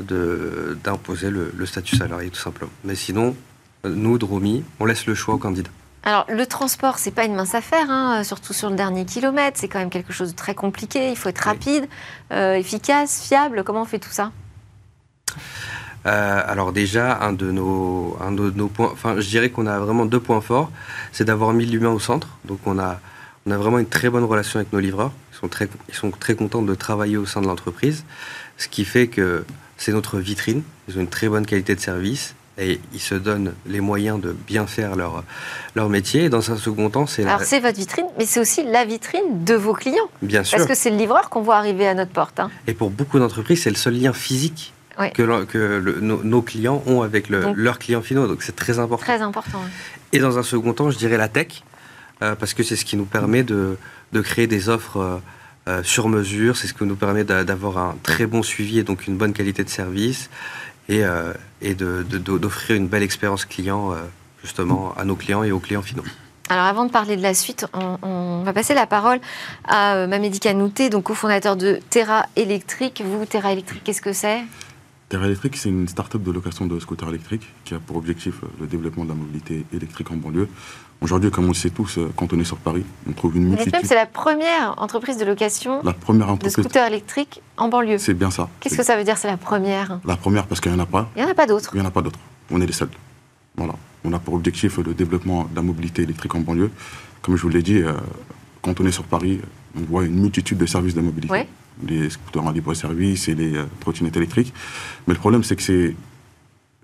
de, 0.00 0.78
d'imposer 0.82 1.28
le, 1.28 1.52
le, 1.54 1.66
statut 1.66 1.96
salarié 1.96 2.30
tout 2.30 2.40
simplement. 2.40 2.70
Mais 2.84 2.94
sinon, 2.94 3.36
nous, 3.84 4.18
Dromi, 4.18 4.64
on 4.80 4.84
laisse 4.84 5.06
le 5.06 5.14
choix 5.14 5.34
au 5.34 5.38
candidat. 5.38 5.70
Alors, 6.06 6.24
le 6.28 6.46
transport, 6.46 6.98
c'est 6.98 7.10
pas 7.10 7.24
une 7.24 7.34
mince 7.34 7.56
affaire, 7.56 7.90
hein, 7.90 8.22
surtout 8.22 8.52
sur 8.52 8.70
le 8.70 8.76
dernier 8.76 9.04
kilomètre. 9.04 9.58
C'est 9.58 9.66
quand 9.66 9.80
même 9.80 9.90
quelque 9.90 10.12
chose 10.12 10.30
de 10.30 10.36
très 10.36 10.54
compliqué. 10.54 11.10
Il 11.10 11.16
faut 11.16 11.28
être 11.28 11.40
rapide, 11.40 11.88
euh, 12.30 12.54
efficace, 12.54 13.26
fiable. 13.26 13.64
Comment 13.64 13.82
on 13.82 13.86
fait 13.86 13.98
tout 13.98 14.12
ça 14.12 14.30
euh, 16.06 16.40
alors 16.46 16.72
déjà, 16.72 17.18
un 17.20 17.32
de 17.32 17.50
nos, 17.50 18.16
un 18.20 18.30
de 18.30 18.52
nos 18.52 18.68
points, 18.68 18.90
enfin, 18.92 19.16
je 19.18 19.28
dirais 19.28 19.50
qu'on 19.50 19.66
a 19.66 19.80
vraiment 19.80 20.06
deux 20.06 20.20
points 20.20 20.40
forts, 20.40 20.70
c'est 21.10 21.24
d'avoir 21.24 21.52
mis 21.52 21.66
l'humain 21.66 21.90
au 21.90 21.98
centre. 21.98 22.28
Donc 22.44 22.60
on 22.64 22.78
a, 22.78 23.00
on 23.44 23.50
a 23.50 23.56
vraiment 23.56 23.80
une 23.80 23.88
très 23.88 24.08
bonne 24.08 24.22
relation 24.22 24.60
avec 24.60 24.72
nos 24.72 24.78
livreurs. 24.78 25.10
Ils 25.32 25.38
sont 25.38 25.48
très, 25.48 25.68
ils 25.88 25.96
sont 25.96 26.12
très 26.12 26.36
contents 26.36 26.62
de 26.62 26.74
travailler 26.76 27.16
au 27.16 27.26
sein 27.26 27.40
de 27.40 27.48
l'entreprise, 27.48 28.04
ce 28.56 28.68
qui 28.68 28.84
fait 28.84 29.08
que 29.08 29.44
c'est 29.78 29.90
notre 29.90 30.20
vitrine. 30.20 30.62
Ils 30.86 30.96
ont 30.96 31.00
une 31.00 31.08
très 31.08 31.28
bonne 31.28 31.44
qualité 31.44 31.74
de 31.74 31.80
service 31.80 32.36
et 32.58 32.80
ils 32.92 33.00
se 33.00 33.14
donnent 33.14 33.54
les 33.66 33.80
moyens 33.80 34.20
de 34.20 34.32
bien 34.32 34.66
faire 34.66 34.96
leur, 34.96 35.22
leur 35.74 35.88
métier. 35.88 36.24
Et 36.24 36.28
dans 36.28 36.50
un 36.50 36.56
second 36.56 36.88
temps, 36.88 37.06
c'est... 37.06 37.24
Alors 37.24 37.42
c'est 37.42 37.60
votre 37.60 37.76
vitrine, 37.76 38.06
mais 38.18 38.24
c'est 38.24 38.40
aussi 38.40 38.64
la 38.64 38.84
vitrine 38.84 39.44
de 39.44 39.54
vos 39.54 39.74
clients. 39.74 40.08
Bien 40.22 40.42
sûr. 40.42 40.56
Parce 40.56 40.68
que 40.68 40.74
c'est 40.74 40.90
le 40.90 40.96
livreur 40.96 41.28
qu'on 41.28 41.42
voit 41.42 41.56
arriver 41.56 41.86
à 41.86 41.94
notre 41.94 42.12
porte. 42.12 42.40
Hein. 42.40 42.50
Et 42.66 42.72
pour 42.72 42.90
beaucoup 42.90 43.18
d'entreprises, 43.18 43.62
c'est 43.62 43.70
le 43.70 43.76
seul 43.76 43.94
lien 43.94 44.12
physique 44.12 44.72
que, 45.14 45.44
que 45.44 46.00
nos, 46.00 46.42
clients 46.42 46.82
ont 46.86 47.02
avec 47.02 47.28
leurs 47.28 47.78
clients 47.78 48.00
finaux. 48.00 48.26
Donc 48.26 48.42
c'est 48.42 48.56
très 48.56 48.78
important. 48.78 49.04
Très 49.04 49.20
important. 49.20 49.60
Et 50.12 50.18
dans 50.18 50.38
un 50.38 50.42
second 50.42 50.72
temps, 50.72 50.90
je 50.90 50.96
dirais 50.96 51.18
la 51.18 51.28
tech, 51.28 51.62
euh, 52.22 52.34
parce 52.34 52.54
que 52.54 52.62
c'est 52.62 52.76
ce 52.76 52.86
qui 52.86 52.96
nous 52.96 53.04
permet 53.04 53.42
de, 53.42 53.76
de 54.12 54.20
créer 54.20 54.46
des 54.46 54.68
offres... 54.68 54.98
Euh, 54.98 55.18
euh, 55.68 55.82
sur 55.82 56.08
mesure, 56.08 56.56
c'est 56.56 56.68
ce 56.68 56.74
qui 56.74 56.84
nous 56.84 56.94
permet 56.94 57.24
d'avoir 57.24 57.78
un 57.78 57.96
très 58.04 58.26
bon 58.26 58.44
suivi 58.44 58.78
et 58.78 58.84
donc 58.84 59.08
une 59.08 59.16
bonne 59.16 59.32
qualité 59.32 59.64
de 59.64 59.68
service 59.68 60.30
et, 60.88 61.04
euh, 61.04 61.32
et 61.62 61.74
d'offrir 61.74 62.76
une 62.76 62.88
belle 62.88 63.02
expérience 63.02 63.44
client 63.44 63.92
euh, 63.92 63.96
justement 64.42 64.94
à 64.96 65.04
nos 65.04 65.16
clients 65.16 65.42
et 65.42 65.52
aux 65.52 65.60
clients 65.60 65.82
finaux. 65.82 66.04
Alors 66.48 66.64
avant 66.64 66.84
de 66.84 66.90
parler 66.90 67.16
de 67.16 67.22
la 67.22 67.34
suite, 67.34 67.66
on, 68.02 68.42
va 68.44 68.52
passer 68.52 68.74
la 68.74 68.86
parole 68.86 69.18
à 69.64 69.96
euh, 69.96 70.06
Mamédi 70.06 70.38
Kanouté, 70.38 70.90
donc 70.90 71.04
cofondateur 71.04 71.56
de 71.56 71.80
Terra 71.90 72.26
Électrique. 72.36 73.02
Vous, 73.04 73.24
Terra 73.26 73.52
Électrique, 73.52 73.82
qu'est-ce 73.82 74.02
que 74.02 74.12
c'est? 74.12 74.42
Terra 75.08 75.26
Électrique, 75.26 75.56
c'est 75.56 75.68
une 75.68 75.86
start-up 75.86 76.22
de 76.22 76.32
location 76.32 76.66
de 76.66 76.80
scooters 76.80 77.08
électriques 77.10 77.46
qui 77.64 77.74
a 77.74 77.78
pour 77.78 77.96
objectif 77.96 78.40
le 78.60 78.66
développement 78.66 79.04
de 79.04 79.10
la 79.10 79.14
mobilité 79.14 79.64
électrique 79.72 80.10
en 80.10 80.16
banlieue 80.16 80.48
Aujourd'hui, 81.02 81.30
comme 81.30 81.44
on 81.44 81.48
le 81.48 81.54
sait 81.54 81.70
tous, 81.70 81.98
euh, 81.98 82.10
quand 82.16 82.32
on 82.32 82.40
est 82.40 82.44
sur 82.44 82.56
Paris, 82.56 82.82
on 83.08 83.12
trouve 83.12 83.36
une 83.36 83.48
multitude. 83.50 83.76
C'est 83.84 83.94
la 83.94 84.06
première 84.06 84.74
entreprise 84.78 85.18
de 85.18 85.26
location 85.26 85.82
la 85.84 85.92
première 85.92 86.30
entreprise... 86.30 86.56
de 86.56 86.62
scooters 86.62 86.86
électriques 86.86 87.42
en 87.58 87.68
banlieue. 87.68 87.98
C'est 87.98 88.14
bien 88.14 88.30
ça. 88.30 88.48
Qu'est-ce 88.60 88.78
que 88.78 88.82
ça 88.82 88.96
veut 88.96 89.04
dire, 89.04 89.18
c'est 89.18 89.28
la 89.28 89.36
première? 89.36 90.00
La 90.06 90.16
première 90.16 90.46
parce 90.46 90.60
qu'il 90.60 90.72
n'y 90.72 90.78
en 90.78 90.82
a 90.82 90.86
pas. 90.86 91.10
Il 91.14 91.22
n'y 91.22 91.28
en 91.28 91.30
a 91.30 91.34
pas 91.34 91.46
d'autres. 91.46 91.70
Il 91.74 91.80
n'y 91.80 91.84
en 91.84 91.88
a 91.88 91.92
pas 91.92 92.02
d'autres. 92.02 92.18
On 92.50 92.60
est 92.60 92.66
les 92.66 92.72
seuls. 92.72 92.88
Voilà. 93.56 93.74
On 94.04 94.12
a 94.12 94.18
pour 94.18 94.34
objectif 94.34 94.78
le 94.78 94.94
développement 94.94 95.44
de 95.44 95.54
la 95.54 95.62
mobilité 95.62 96.02
électrique 96.02 96.34
en 96.34 96.40
banlieue. 96.40 96.70
Comme 97.20 97.36
je 97.36 97.42
vous 97.42 97.50
l'ai 97.50 97.62
dit, 97.62 97.82
euh, 97.82 97.92
quand 98.62 98.80
on 98.80 98.86
est 98.86 98.92
sur 98.92 99.04
Paris, 99.04 99.40
on 99.76 99.82
voit 99.82 100.04
une 100.04 100.18
multitude 100.18 100.58
de 100.58 100.66
services 100.66 100.94
de 100.94 101.02
mobilité. 101.02 101.46
Les 101.86 102.10
scooters 102.10 102.44
en 102.44 102.50
libre-service 102.50 103.28
et 103.28 103.34
les 103.34 103.56
euh, 103.56 103.64
trottinettes 103.80 104.16
électriques. 104.16 104.52
Mais 105.06 105.14
le 105.14 105.20
problème, 105.20 105.44
c'est 105.44 105.56
que 105.56 105.62
ces 105.62 105.96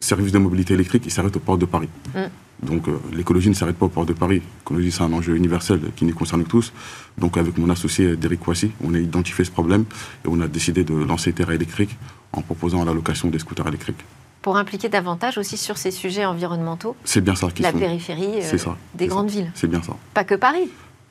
services 0.00 0.32
de 0.32 0.38
mobilité 0.38 0.74
électrique, 0.74 1.04
ils 1.06 1.10
s'arrêtent 1.10 1.36
au 1.36 1.40
port 1.40 1.58
de 1.58 1.64
Paris. 1.64 1.88
Mm. 2.14 2.20
Donc 2.62 2.86
euh, 2.86 2.98
l'écologie 3.12 3.48
ne 3.48 3.54
s'arrête 3.54 3.76
pas 3.76 3.86
au 3.86 3.88
port 3.88 4.06
de 4.06 4.12
Paris. 4.12 4.42
L'écologie, 4.60 4.92
c'est 4.92 5.02
un 5.02 5.12
enjeu 5.12 5.36
universel 5.36 5.80
qui 5.96 6.04
nous 6.04 6.14
concerne 6.14 6.44
tous. 6.44 6.72
Donc 7.18 7.36
avec 7.36 7.58
mon 7.58 7.68
associé 7.70 8.16
Derek 8.16 8.40
Kwasi, 8.40 8.70
on 8.84 8.94
a 8.94 8.98
identifié 8.98 9.44
ce 9.44 9.50
problème 9.50 9.84
et 10.24 10.28
on 10.28 10.40
a 10.40 10.48
décidé 10.48 10.84
de 10.84 10.94
lancer 10.94 11.32
Terra 11.32 11.54
électrique 11.54 11.96
en 12.32 12.42
proposant 12.42 12.84
la 12.84 12.92
location 12.92 13.28
des 13.28 13.38
scooters 13.38 13.66
électriques. 13.66 14.04
Pour 14.42 14.56
impliquer 14.56 14.88
davantage 14.88 15.38
aussi 15.38 15.56
sur 15.56 15.76
ces 15.76 15.90
sujets 15.90 16.24
environnementaux 16.24 16.96
C'est 17.04 17.20
bien 17.20 17.34
ça. 17.34 17.48
la 17.60 17.72
périphérie 17.72 18.42
euh, 18.42 18.72
des 18.94 19.06
grandes 19.06 19.30
villes. 19.30 19.50
C'est 19.54 19.68
bien 19.68 19.82
ça. 19.82 19.96
Pas 20.14 20.24
que 20.24 20.34
Paris 20.34 20.68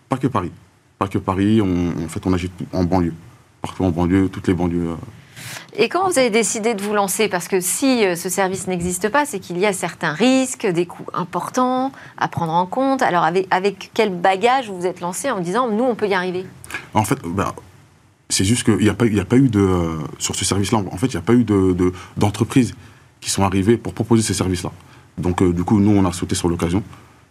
Pas 0.10 0.18
que 0.18 0.28
Paris. 0.28 0.52
Pas 0.98 1.08
que 1.08 1.18
Paris. 1.18 1.62
en 1.62 2.08
fait, 2.08 2.26
on 2.26 2.34
agit 2.34 2.52
en 2.74 2.84
banlieue. 2.84 3.14
Partout 3.62 3.84
en 3.84 3.90
banlieue, 3.90 4.30
toutes 4.30 4.48
les 4.48 4.54
banlieues. 4.54 4.90
Euh, 4.90 4.96
et 5.74 5.88
quand 5.88 6.10
vous 6.10 6.20
avez 6.20 6.30
décidé 6.30 6.74
de 6.74 6.82
vous 6.82 6.94
lancer 6.94 7.30
Parce 7.30 7.48
que 7.48 7.60
si 7.60 8.06
euh, 8.06 8.16
ce 8.16 8.30
service 8.30 8.68
n'existe 8.68 9.10
pas, 9.10 9.26
c'est 9.26 9.40
qu'il 9.40 9.58
y 9.58 9.66
a 9.66 9.74
certains 9.74 10.14
risques, 10.14 10.68
des 10.68 10.86
coûts 10.86 11.06
importants 11.14 11.92
à 12.18 12.28
prendre 12.28 12.54
en 12.54 12.66
compte. 12.66 13.02
Alors 13.02 13.24
avec, 13.24 13.48
avec 13.52 13.92
quel 13.94 14.14
bagage 14.14 14.70
vous 14.70 14.82
vous 14.82 14.86
êtes 14.86 15.02
lancé 15.02 15.32
en 15.32 15.40
disant, 15.40 15.70
nous, 15.70 15.84
on 15.84 15.96
peut 15.96 16.08
y 16.08 16.14
arriver? 16.14 16.46
En 16.94 17.06
fait, 17.06 17.20
ben, 17.24 17.54
c'est 18.30 18.44
juste 18.44 18.64
qu'il 18.64 18.78
n'y 18.78 18.90
a, 18.90 18.94
pas, 18.94 19.06
a 19.06 19.26
pas 19.26 19.38
eu 19.38 19.50
de... 19.50 19.60
Euh, 19.60 19.98
sur 20.20 20.36
ce 20.36 20.44
service-là, 20.44 20.80
en 20.92 20.98
fait, 20.98 21.08
il 21.08 21.16
n'y 21.16 21.18
a 21.18 21.22
pas 21.22 21.34
eu 21.34 21.46
d'entreprises 22.18 22.72
de, 22.72 22.76
qui 23.22 23.30
sont 23.30 23.44
arrivées 23.44 23.78
pour 23.78 23.94
proposer 23.94 24.24
ces 24.24 24.34
services-là. 24.34 24.72
Donc, 25.18 25.42
euh, 25.42 25.54
du 25.54 25.64
coup, 25.64 25.80
nous, 25.80 25.92
on 25.92 26.06
a 26.06 26.12
sauté 26.12 26.36
sur 26.36 26.50
l'occasion. 26.50 26.84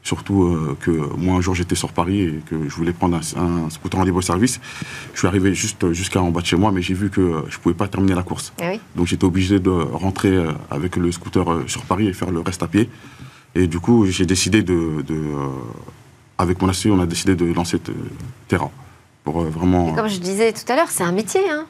Surtout 0.03 0.45
euh, 0.45 0.77
que 0.81 0.91
moi, 0.91 1.37
un 1.37 1.41
jour, 1.41 1.55
j'étais 1.55 1.75
sur 1.75 1.93
Paris 1.93 2.23
et 2.23 2.41
que 2.49 2.69
je 2.69 2.75
voulais 2.75 2.93
prendre 2.93 3.17
un, 3.19 3.71
scooter 3.71 4.01
en 4.01 4.05
libre-service. 4.05 4.59
Je 5.13 5.19
suis 5.19 5.29
arrivé 5.29 5.55
juste 5.55 5.93
jusqu'à 5.93 6.23
en 6.23 6.31
bas 6.31 6.41
de 6.41 6.47
chez 6.47 6.57
moi, 6.57 6.73
mais 6.73 6.81
j'ai 6.81 6.95
vu 6.95 7.11
que 7.11 7.45
je 7.49 7.57
ne 7.57 7.63
pouvais 7.63 7.75
pas 7.75 7.87
terminer 7.87 8.15
la 8.15 8.23
course. 8.23 8.53
Eh 8.63 8.81
Donc 8.97 9.07
j'étais 9.07 9.25
obligé 9.25 9.59
de 9.61 9.71
rentrer 9.71 10.35
euh, 10.35 10.53
avec 10.71 10.97
le 10.97 11.13
scooter 11.13 11.51
euh, 11.51 11.65
sur 11.67 11.83
Paris 11.83 12.09
et 12.09 12.13
faire 12.15 12.31
le 12.31 12.41
reste 12.41 12.63
à 12.63 12.67
pied. 12.67 12.89
Et 13.55 13.67
du 13.67 13.79
coup, 13.79 14.07
j'ai 14.07 14.25
décidé 14.25 14.63
de, 14.63 15.05
avec 16.39 16.63
mon 16.63 16.69
associé, 16.69 16.91
on 16.91 17.01
a 17.01 17.07
décidé 17.07 17.35
de 17.35 17.53
lancer 17.53 17.79
Terra. 18.49 18.71
Pour 19.25 19.43
vraiment... 19.43 19.93
comme 19.93 20.09
je 20.09 20.19
disais 20.19 20.53
tout 20.53 20.73
à 20.73 20.77
l'heure, 20.77 20.89
c'est 20.89 21.03
un 21.03 21.13
métier 21.13 21.43
hein, 21.51 21.67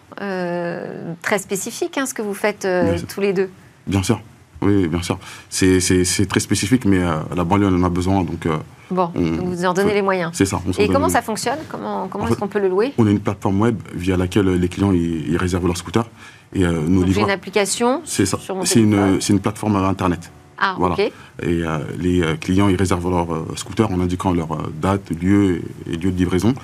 très 1.22 1.38
spécifique, 1.38 1.96
hein, 1.96 2.04
ce 2.04 2.12
que 2.12 2.22
vous 2.22 2.34
faites 2.34 2.68
tous 3.08 3.20
les 3.22 3.32
deux. 3.32 3.48
Bien 3.86 4.02
sûr. 4.02 4.20
Oui, 4.62 4.88
bien 4.88 5.02
sûr. 5.02 5.18
C'est 5.48 6.26
très 6.28 6.40
spécifique, 6.40 6.84
mais 6.84 6.98
euh, 6.98 7.16
la 7.34 7.44
banlieue 7.44 7.68
en 7.68 7.82
a 7.82 7.88
besoin. 7.88 8.22
Donc, 8.22 8.46
euh, 8.46 8.56
bon, 8.90 9.10
vous 9.14 9.64
en 9.64 9.72
donnez 9.72 9.94
les 9.94 10.02
moyens. 10.02 10.30
C'est 10.34 10.44
ça. 10.44 10.60
Et 10.78 10.88
comment 10.88 11.08
ça 11.08 11.22
fonctionne? 11.22 11.58
Comment, 11.68 12.08
comment 12.08 12.28
est-ce 12.28 12.36
qu'on 12.36 12.48
peut 12.48 12.60
le 12.60 12.68
louer? 12.68 12.92
On 12.98 13.06
a 13.06 13.10
une 13.10 13.20
plateforme 13.20 13.60
web 13.60 13.80
via 13.94 14.16
laquelle 14.16 14.48
les 14.48 14.68
clients 14.68 14.92
ils, 14.92 15.36
réservent 15.36 15.66
leur 15.66 15.76
scooter. 15.76 16.04
Et, 16.52 16.64
euh, 16.64 16.72
nous 16.86 17.04
donc, 17.04 17.16
une 17.16 17.30
application 17.30 18.02
C'est 18.04 18.26
ça. 18.26 18.38
C'est 18.64 18.80
une, 18.80 19.18
une, 19.28 19.40
plateforme 19.40 19.76
Internet. 19.76 20.30
Ah, 20.58 20.74
voilà. 20.78 20.94
ok. 20.94 21.12
Et 21.42 21.62
les 21.98 22.22
clients 22.38 22.68
ils 22.68 22.76
réservent 22.76 23.08
leur 23.08 23.46
scooter 23.56 23.90
en 23.90 23.98
indiquant 24.00 24.32
leur 24.32 24.68
date, 24.80 25.10
lieu 25.10 25.62
et 25.86 25.96
lieu 25.96 26.10
de 26.10 26.16
livraison. 26.16 26.54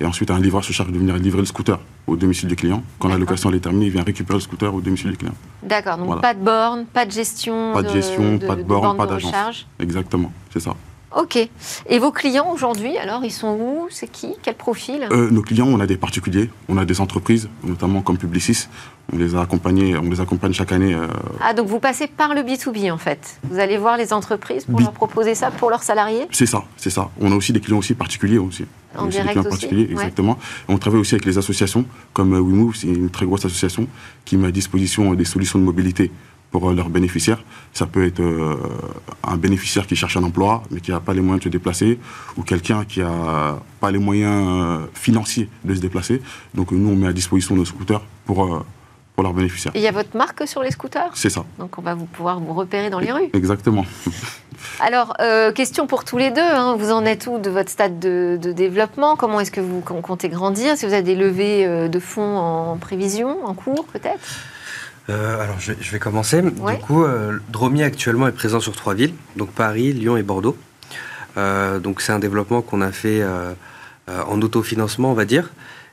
Et 0.00 0.06
ensuite, 0.06 0.30
un 0.30 0.40
livreur 0.40 0.64
se 0.64 0.72
charge 0.72 0.90
de 0.90 0.98
venir 0.98 1.14
livrer 1.16 1.40
le 1.40 1.46
scooter 1.46 1.78
au 2.06 2.16
domicile 2.16 2.48
du 2.48 2.56
client. 2.56 2.82
Quand 2.98 3.08
la 3.08 3.18
location 3.18 3.52
est 3.52 3.60
terminée, 3.60 3.86
il 3.86 3.92
vient 3.92 4.02
récupérer 4.02 4.38
le 4.38 4.42
scooter 4.42 4.74
au 4.74 4.80
domicile 4.80 5.10
du 5.10 5.18
client. 5.18 5.34
D'accord, 5.62 5.98
donc 5.98 6.22
pas 6.22 6.32
de 6.32 6.42
borne, 6.42 6.86
pas 6.86 7.04
de 7.04 7.10
gestion. 7.10 7.74
Pas 7.74 7.82
de 7.82 7.90
gestion, 7.90 8.38
pas 8.38 8.56
de, 8.56 8.62
borne, 8.62 8.96
pas 8.96 9.06
d'agence. 9.06 9.66
Exactement, 9.78 10.32
c'est 10.52 10.60
ça. 10.60 10.74
Ok. 11.16 11.36
Et 11.88 11.98
vos 11.98 12.12
clients 12.12 12.52
aujourd'hui, 12.52 12.96
alors, 12.96 13.24
ils 13.24 13.32
sont 13.32 13.58
où? 13.60 13.86
C'est 13.90 14.10
qui? 14.10 14.34
Quel 14.42 14.54
profil? 14.54 15.08
Euh, 15.10 15.30
Nos 15.30 15.42
clients, 15.42 15.66
on 15.66 15.80
a 15.80 15.86
des 15.86 15.96
particuliers, 15.96 16.50
on 16.68 16.76
a 16.76 16.84
des 16.84 17.00
entreprises, 17.00 17.48
notamment 17.64 18.00
comme 18.00 18.16
Publicis. 18.16 18.68
On 19.12 19.18
les 19.18 19.34
a 19.34 19.40
accompagnés, 19.40 19.96
on 19.96 20.08
les 20.08 20.20
accompagne 20.20 20.52
chaque 20.52 20.70
année. 20.70 20.94
Euh, 20.94 21.08
ah, 21.40 21.52
donc 21.52 21.66
vous 21.66 21.80
passez 21.80 22.06
par 22.06 22.32
le 22.32 22.42
B2B 22.42 22.92
en 22.92 22.98
fait. 22.98 23.40
Vous 23.50 23.58
allez 23.58 23.76
voir 23.76 23.96
les 23.96 24.12
entreprises 24.12 24.64
pour 24.66 24.78
leur 24.78 24.92
proposer 24.92 25.34
ça 25.34 25.50
pour 25.50 25.68
leurs 25.68 25.82
salariés? 25.82 26.28
C'est 26.30 26.46
ça, 26.46 26.62
c'est 26.76 26.90
ça. 26.90 27.10
On 27.20 27.32
a 27.32 27.34
aussi 27.34 27.52
des 27.52 27.58
clients 27.58 27.78
aussi 27.78 27.94
particuliers 27.94 28.38
aussi. 28.38 28.66
En 28.96 29.06
direct 29.06 29.36
aussi? 29.36 29.48
particuliers, 29.48 29.88
exactement. 29.90 30.38
On 30.68 30.78
travaille 30.78 31.00
aussi 31.00 31.14
avec 31.16 31.24
les 31.24 31.38
associations, 31.38 31.84
comme 32.12 32.34
euh, 32.34 32.40
WeMove, 32.40 32.76
c'est 32.76 32.86
une 32.86 33.10
très 33.10 33.26
grosse 33.26 33.44
association 33.44 33.88
qui 34.24 34.36
met 34.36 34.46
à 34.46 34.52
disposition 34.52 35.12
des 35.14 35.24
solutions 35.24 35.58
de 35.58 35.64
mobilité 35.64 36.12
pour 36.50 36.70
euh, 36.70 36.74
leurs 36.74 36.88
bénéficiaires. 36.88 37.42
Ça 37.72 37.86
peut 37.86 38.04
être 38.06 38.20
euh, 38.20 38.56
un 39.24 39.36
bénéficiaire 39.36 39.86
qui 39.86 39.96
cherche 39.96 40.16
un 40.16 40.24
emploi, 40.24 40.62
mais 40.70 40.80
qui 40.80 40.90
n'a 40.90 41.00
pas 41.00 41.14
les 41.14 41.20
moyens 41.20 41.40
de 41.40 41.44
se 41.44 41.48
déplacer, 41.48 41.98
ou 42.36 42.42
quelqu'un 42.42 42.84
qui 42.84 43.00
n'a 43.00 43.58
pas 43.80 43.90
les 43.90 43.98
moyens 43.98 44.46
euh, 44.48 44.86
financiers 44.94 45.48
de 45.64 45.74
se 45.74 45.80
déplacer. 45.80 46.22
Donc 46.54 46.72
nous, 46.72 46.90
on 46.90 46.96
met 46.96 47.08
à 47.08 47.12
disposition 47.12 47.54
nos 47.54 47.64
scooters 47.64 48.02
pour, 48.24 48.64
pour 49.14 49.24
leurs 49.24 49.32
bénéficiaires. 49.32 49.72
il 49.74 49.80
y 49.80 49.86
a 49.86 49.92
votre 49.92 50.16
marque 50.16 50.46
sur 50.46 50.62
les 50.62 50.70
scooters? 50.70 51.10
C'est 51.14 51.30
ça. 51.30 51.44
Donc 51.58 51.78
on 51.78 51.82
va 51.82 51.94
vous 51.94 52.06
pouvoir 52.06 52.40
vous 52.40 52.54
repérer 52.54 52.90
dans 52.90 53.00
les 53.00 53.12
rues? 53.12 53.30
Exactement. 53.32 53.84
Alors, 54.80 55.16
question 55.54 55.86
pour 55.86 56.04
tous 56.04 56.18
les 56.18 56.30
deux. 56.30 56.40
Hein. 56.40 56.76
Vous 56.76 56.90
en 56.90 57.04
êtes 57.06 57.26
où 57.26 57.38
de 57.38 57.48
votre 57.48 57.70
stade 57.70 57.98
de, 57.98 58.38
de 58.40 58.52
développement? 58.52 59.16
Comment 59.16 59.40
est-ce 59.40 59.50
que 59.50 59.60
vous 59.60 59.80
comptez 59.80 60.28
grandir? 60.28 60.76
Si 60.76 60.84
vous 60.84 60.92
avez 60.92 61.02
des 61.02 61.14
levées 61.14 61.88
de 61.88 61.98
fonds 61.98 62.36
en 62.36 62.76
prévision, 62.76 63.44
en 63.44 63.54
cours 63.54 63.86
peut-être? 63.86 64.20
Euh, 65.08 65.40
alors, 65.40 65.58
je, 65.58 65.72
vais 65.72 65.98
commencer. 65.98 66.42
Du 66.42 66.50
coup, 66.82 67.04
euh, 67.04 67.38
Dromi 67.48 67.82
actuellement 67.82 68.28
est 68.28 68.32
présent 68.32 68.60
sur 68.60 68.76
trois 68.76 68.94
villes, 68.94 69.14
donc 69.36 69.50
Paris, 69.50 69.92
Lyon 69.92 70.16
et 70.16 70.22
Bordeaux. 70.22 70.56
Euh, 71.36 71.78
donc, 71.78 72.00
c'est 72.00 72.12
un 72.12 72.18
développement 72.18 72.62
qu'on 72.62 72.80
a 72.80 72.92
fait 72.92 73.24
en 74.08 74.42
autofinancement, 74.42 75.10
on 75.10 75.14
va 75.14 75.24
dire. 75.24 75.50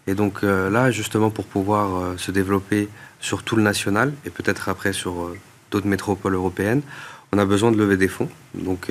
Et 0.07 0.15
donc 0.15 0.41
là, 0.43 0.91
justement, 0.91 1.29
pour 1.29 1.45
pouvoir 1.45 2.17
se 2.17 2.31
développer 2.31 2.89
sur 3.19 3.43
tout 3.43 3.55
le 3.55 3.63
national 3.63 4.13
et 4.25 4.29
peut-être 4.29 4.69
après 4.69 4.93
sur 4.93 5.31
d'autres 5.71 5.87
métropoles 5.87 6.35
européennes, 6.35 6.81
on 7.33 7.37
a 7.37 7.45
besoin 7.45 7.71
de 7.71 7.77
lever 7.77 7.97
des 7.97 8.07
fonds. 8.07 8.29
Donc, 8.53 8.89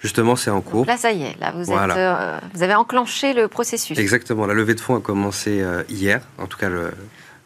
justement, 0.00 0.36
c'est 0.36 0.50
en 0.50 0.60
cours. 0.60 0.84
là, 0.86 0.96
ça 0.96 1.12
y 1.12 1.22
est, 1.22 1.38
là, 1.40 1.52
vous, 1.52 1.70
êtes, 1.70 2.54
vous 2.54 2.62
avez 2.62 2.74
enclenché 2.74 3.34
le 3.34 3.48
processus. 3.48 3.98
Exactement. 3.98 4.46
La 4.46 4.54
levée 4.54 4.74
de 4.74 4.80
fonds 4.80 4.96
a 4.96 5.00
commencé 5.00 5.64
hier, 5.88 6.20
en 6.38 6.46
tout 6.46 6.58
cas 6.58 6.68
le, 6.68 6.90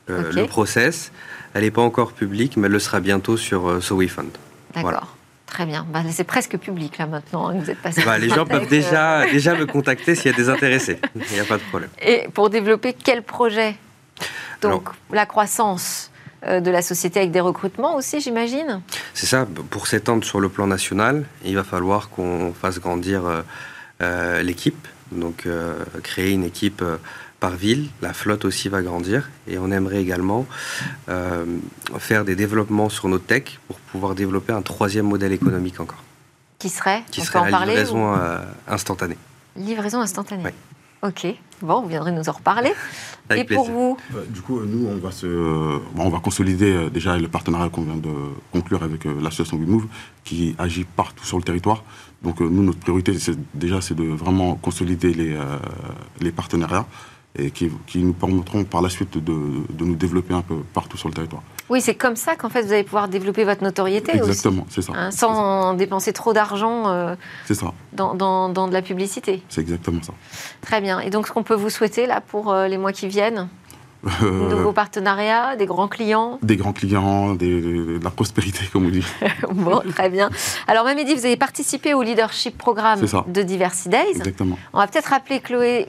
le 0.09 0.47
process. 0.47 1.13
Elle 1.55 1.63
n'est 1.63 1.71
pas 1.71 1.83
encore 1.83 2.13
publique, 2.13 2.57
mais 2.57 2.67
elle 2.67 2.73
le 2.73 2.79
sera 2.79 3.01
bientôt 3.01 3.37
sur 3.37 3.83
SoWeFund. 3.83 4.31
D'accord. 4.75 5.17
Très 5.53 5.67
bien. 5.67 5.87
Bah, 5.93 6.01
c'est 6.11 6.25
presque 6.25 6.57
public 6.57 6.97
là 6.97 7.07
maintenant. 7.07 7.49
Hein, 7.49 7.59
vous 7.59 7.71
êtes 7.71 7.83
passé 7.83 8.03
bah, 8.07 8.17
les 8.17 8.31
gens 8.31 8.47
peuvent 8.47 8.69
déjà, 8.71 9.27
déjà 9.27 9.55
me 9.55 9.67
contacter 9.67 10.15
s'il 10.15 10.31
y 10.31 10.35
a 10.35 10.37
des 10.37 10.49
intéressés. 10.49 10.99
Il 11.15 11.35
n'y 11.35 11.41
a 11.41 11.45
pas 11.45 11.59
de 11.59 11.63
problème. 11.63 11.91
Et 12.01 12.27
pour 12.33 12.49
développer 12.49 12.95
quel 12.95 13.23
projet? 13.23 13.77
Donc 14.63 14.89
la 15.11 15.27
croissance 15.27 16.11
euh, 16.47 16.61
de 16.61 16.71
la 16.71 16.81
société 16.81 17.21
avec 17.21 17.33
des 17.33 17.41
recrutements 17.41 17.97
aussi, 17.97 18.21
j'imagine? 18.21 18.81
C'est 19.13 19.27
ça. 19.27 19.47
Pour 19.71 19.87
s'étendre 19.87 20.25
sur 20.25 20.41
le 20.41 20.49
plan 20.49 20.67
national, 20.67 21.25
il 21.45 21.55
va 21.55 21.65
falloir 21.65 22.09
qu'on 22.09 22.55
fasse 22.59 22.81
grandir 22.81 23.27
euh, 23.27 23.43
euh, 24.01 24.43
l'équipe. 24.43 24.89
Donc 25.11 25.47
créer 26.03 26.31
une 26.31 26.45
équipe 26.45 26.83
par 27.43 27.57
ville. 27.57 27.89
La 28.01 28.13
flotte 28.13 28.45
aussi 28.45 28.69
va 28.69 28.83
grandir 28.83 29.29
et 29.49 29.59
on 29.59 29.73
aimerait 29.73 30.01
également 30.01 30.47
euh, 31.09 31.45
faire 31.99 32.25
des 32.25 32.37
développements 32.37 32.89
sur 32.89 33.09
nos 33.09 33.19
tech 33.19 33.59
pour 33.67 33.79
pouvoir 33.91 34.15
développer 34.15 34.53
un 34.53 34.63
troisième 34.63 35.07
modèle 35.07 35.33
économique 35.33 35.81
encore. 35.81 36.05
Qui 36.61 36.69
serait 36.69 37.03
Qui 37.11 37.21
serait 37.21 37.51
la 37.51 37.67
livraison 37.67 38.15
euh, 38.15 38.39
instantanée. 38.69 39.19
Livraison 39.57 40.01
instantanée. 40.01 40.45
Oui. 40.45 40.53
Ok, 41.05 41.27
bon, 41.63 41.83
vous 41.83 41.89
viendrez 41.89 42.13
nous 42.13 42.29
en 42.29 42.33
reparler. 42.33 42.73
et 43.35 43.43
pour 43.43 43.69
vous 43.69 43.97
bah, 44.13 44.21
Du 44.29 44.41
coup, 44.41 44.61
nous, 44.61 44.87
on 44.87 44.99
va, 44.99 45.11
se, 45.11 45.27
on 45.99 46.09
va 46.09 46.21
consolider 46.21 46.71
euh, 46.71 46.91
déjà 46.91 47.19
le 47.19 47.27
partenariat 47.27 47.71
qu'on 47.71 47.83
vient 47.83 47.97
de 47.97 48.15
conclure 48.53 48.85
avec 48.85 49.05
l'association 49.05 49.57
WeMove, 49.57 49.87
qui 50.23 50.55
agit 50.59 50.85
partout 50.85 51.25
sur 51.25 51.39
le 51.39 51.43
territoire. 51.43 51.83
Donc, 52.23 52.39
nous, 52.39 52.63
notre 52.63 52.79
priorité, 52.79 53.17
déjà, 53.53 53.81
c'est 53.81 53.97
de 53.97 54.05
vraiment 54.05 54.55
consolider 54.55 55.13
les, 55.13 55.37
les 56.21 56.31
partenariats 56.31 56.87
et 57.39 57.51
qui, 57.51 57.71
nous 57.97 58.13
permettront 58.13 58.65
par 58.65 58.83
la 58.83 58.91
suite 58.91 59.17
de, 59.17 59.33
nous 59.33 59.95
développer 59.95 60.35
un 60.35 60.43
peu 60.43 60.57
partout 60.75 60.97
sur 60.97 61.09
le 61.09 61.15
territoire. 61.15 61.43
Oui, 61.71 61.81
c'est 61.81 61.95
comme 61.95 62.17
ça 62.17 62.37
qu'en 62.37 62.51
fait 62.51 62.63
vous 62.63 62.73
allez 62.73 62.83
pouvoir 62.83 63.09
développer 63.09 63.45
votre 63.45 63.63
notoriété 63.63 64.15
Exactement, 64.15 64.67
c'est 64.69 64.83
ça. 64.83 64.93
Hein, 64.95 65.11
sans 65.11 65.75
dépenser 65.75 66.13
trop 66.13 66.35
d'argent 66.35 66.89
euh, 66.89 67.15
ça. 67.51 67.73
Dans, 67.93 68.15
dans, 68.15 68.69
de 68.69 68.73
la 68.73 68.83
publicité. 68.83 69.43
C'est 69.49 69.63
exactement 69.63 70.03
ça. 70.03 70.13
Très 70.61 70.81
bien. 70.81 71.01
Et 71.01 71.09
donc 71.09 71.27
ce 71.27 71.33
qu'on 71.33 71.43
peut 71.43 71.55
vous 71.55 71.71
souhaiter 71.71 72.07
là 72.07 72.21
pour 72.21 72.53
euh, 72.53 72.69
les 72.69 72.77
mois 72.77 72.93
qui 72.93 73.09
viennent? 73.09 73.49
Euh, 74.05 74.49
De 74.49 74.55
nouveaux 74.55 74.73
partenariats, 74.73 75.57
des 75.57 75.67
grands 75.67 75.89
clients? 75.89 76.39
Des 76.43 76.57
grands 76.57 76.73
clients, 76.73 77.35
de 77.35 78.01
la 78.03 78.11
prospérité, 78.11 78.65
comme 78.73 78.87
on 78.87 78.91
dit. 78.91 79.07
bon, 79.53 79.81
très 79.95 80.11
bien. 80.11 80.29
Alors, 80.67 80.85
Mamédi, 80.85 81.15
vous 81.15 81.25
avez 81.25 81.37
participé 81.37 81.95
au 81.95 82.03
leadership 82.03 82.59
programme 82.59 83.01
de 83.01 83.43
Diversity 83.43 83.91
Days. 83.91 84.17
Exactement. 84.17 84.59
On 84.73 84.79
va 84.79 84.89
peut-être 84.89 85.07
rappeler, 85.07 85.39
Chloé, 85.39 85.89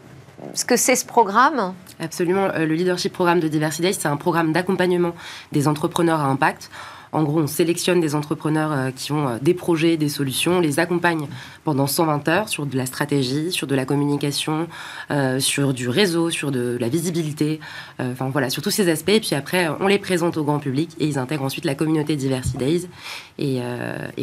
ce 0.53 0.65
que 0.65 0.75
c'est 0.75 0.95
ce 0.95 1.05
programme 1.05 1.73
Absolument. 1.99 2.49
Euh, 2.53 2.65
le 2.65 2.73
Leadership 2.75 3.13
Programme 3.13 3.39
de 3.39 3.47
Diversity 3.47 3.93
c'est 3.93 4.07
un 4.07 4.17
programme 4.17 4.51
d'accompagnement 4.53 5.13
des 5.51 5.67
entrepreneurs 5.67 6.19
à 6.19 6.25
impact 6.25 6.69
en 7.13 7.23
gros, 7.23 7.39
on 7.39 7.47
sélectionne 7.47 8.01
des 8.01 8.15
entrepreneurs 8.15 8.71
euh, 8.71 8.91
qui 8.91 9.11
ont 9.11 9.27
euh, 9.27 9.37
des 9.41 9.53
projets, 9.53 9.97
des 9.97 10.09
solutions, 10.09 10.57
on 10.57 10.59
les 10.59 10.79
accompagne 10.79 11.27
pendant 11.63 11.87
120 11.87 12.27
heures 12.27 12.49
sur 12.49 12.65
de 12.65 12.75
la 12.75 12.85
stratégie, 12.85 13.51
sur 13.51 13.67
de 13.67 13.75
la 13.75 13.85
communication, 13.85 14.67
euh, 15.11 15.39
sur 15.39 15.73
du 15.73 15.87
réseau, 15.89 16.31
sur 16.31 16.51
de 16.51 16.77
la 16.79 16.89
visibilité, 16.89 17.59
enfin 17.99 18.29
voilà, 18.29 18.49
sur 18.49 18.61
tous 18.61 18.71
ces 18.71 18.89
aspects. 18.89 19.09
Et 19.09 19.19
puis 19.19 19.35
après, 19.35 19.69
on 19.79 19.87
les 19.87 19.99
présente 19.99 20.37
au 20.37 20.43
grand 20.43 20.59
public 20.59 20.91
et 20.99 21.05
ils 21.05 21.17
intègrent 21.19 21.43
ensuite 21.43 21.65
la 21.65 21.75
communauté 21.75 22.15
Diversity 22.15 22.57
Days. 22.57 22.89
Et, 23.39 23.61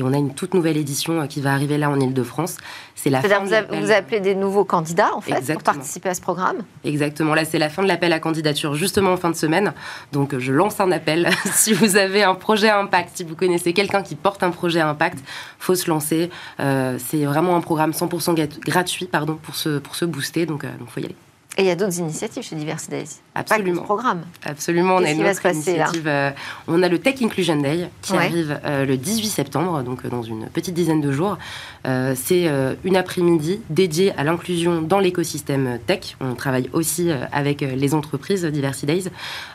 on 0.03 0.13
a 0.13 0.17
une 0.17 0.35
toute 0.35 0.55
nouvelle 0.55 0.77
édition 0.77 1.27
qui 1.27 1.41
va 1.41 1.53
arriver 1.53 1.79
là 1.79 1.91
en 1.91 1.99
Ile-de-France. 2.01 2.57
C'est 2.95 3.11
la 3.11 3.21
fin. 3.23 3.41
Vous, 3.41 3.81
vous 3.81 3.91
appelez 3.91 4.21
des 4.21 4.35
nouveaux 4.35 4.65
candidats 4.65 5.15
en 5.15 5.21
fait 5.21 5.53
pour 5.53 5.63
participer 5.63 6.09
à 6.09 6.15
ce 6.15 6.21
programme? 6.21 6.59
Exactement. 6.85 7.35
Là, 7.35 7.45
c'est 7.45 7.59
la 7.59 7.69
fin 7.69 7.83
de 7.83 7.89
l'appel 7.89 8.13
à 8.13 8.19
candidature 8.19 8.75
justement 8.75 9.13
en 9.13 9.17
fin 9.17 9.31
de 9.31 9.37
semaine. 9.37 9.73
Donc, 10.13 10.37
je 10.39 10.53
lance 10.53 10.81
un 10.81 10.91
appel 10.91 11.31
si 11.53 11.73
vous 11.73 11.97
avez 11.97 12.23
un 12.23 12.35
projet 12.35 12.71
impact. 12.81 13.19
Si 13.19 13.25
vous 13.25 13.37
connaissez 13.37 13.73
quelqu'un 13.73 14.03
qui 14.03 14.15
porte 14.15 14.43
un 14.43 14.51
projet 14.51 14.81
impact, 14.81 15.19
faut 15.59 15.75
se 15.75 15.89
lancer. 15.89 16.31
Euh, 16.59 16.99
c'est 16.99 17.25
vraiment 17.25 17.57
un 17.57 17.61
programme 17.61 17.93
100% 17.93 18.49
gratuit 18.61 19.07
pardon, 19.07 19.39
pour, 19.43 19.55
se, 19.55 19.79
pour 19.79 19.95
se 19.95 20.05
booster, 20.05 20.47
donc 20.47 20.63
il 20.65 20.69
euh, 20.69 20.87
faut 20.87 21.01
y 21.01 21.05
aller. 21.05 21.17
Et 21.59 21.63
il 21.63 21.67
y 21.67 21.71
a 21.71 21.75
d'autres 21.75 21.99
initiatives 21.99 22.45
chez 22.45 22.55
Diversity 22.55 22.91
Days. 22.91 23.21
Absolument. 23.35 23.81
Pas 23.81 23.85
programme. 23.85 24.23
Absolument. 24.45 24.97
On 24.97 25.05
a 25.05 25.11
une 25.11 25.27
autre 25.27 25.47
initiative. 25.47 26.07
Euh, 26.07 26.31
on 26.69 26.81
a 26.83 26.89
le 26.89 26.99
Tech 27.01 27.21
Inclusion 27.21 27.57
Day 27.57 27.91
qui 28.03 28.15
arrive 28.15 28.61
euh, 28.65 28.87
le 28.87 28.97
18 28.97 29.29
septembre, 29.29 29.83
donc 29.83 30.05
euh, 30.05 30.09
dans 30.09 30.23
une 30.23 30.47
petite 30.47 30.75
dizaine 30.75 31.01
de 31.01 31.11
jours. 31.11 31.39
c'est 31.85 32.49
une 32.85 32.97
après-midi 32.97 33.61
dédiée 33.71 34.13
à 34.17 34.25
l'inclusion 34.25 34.83
dans 34.83 34.99
l'écosystème 35.01 35.79
tech. 35.87 36.17
On 36.21 36.35
travaille 36.35 36.69
aussi 36.73 37.11
avec 37.33 37.63
les 37.63 37.95
entreprises 37.95 38.45
Diversity 38.45 38.87
Days. 38.87 39.05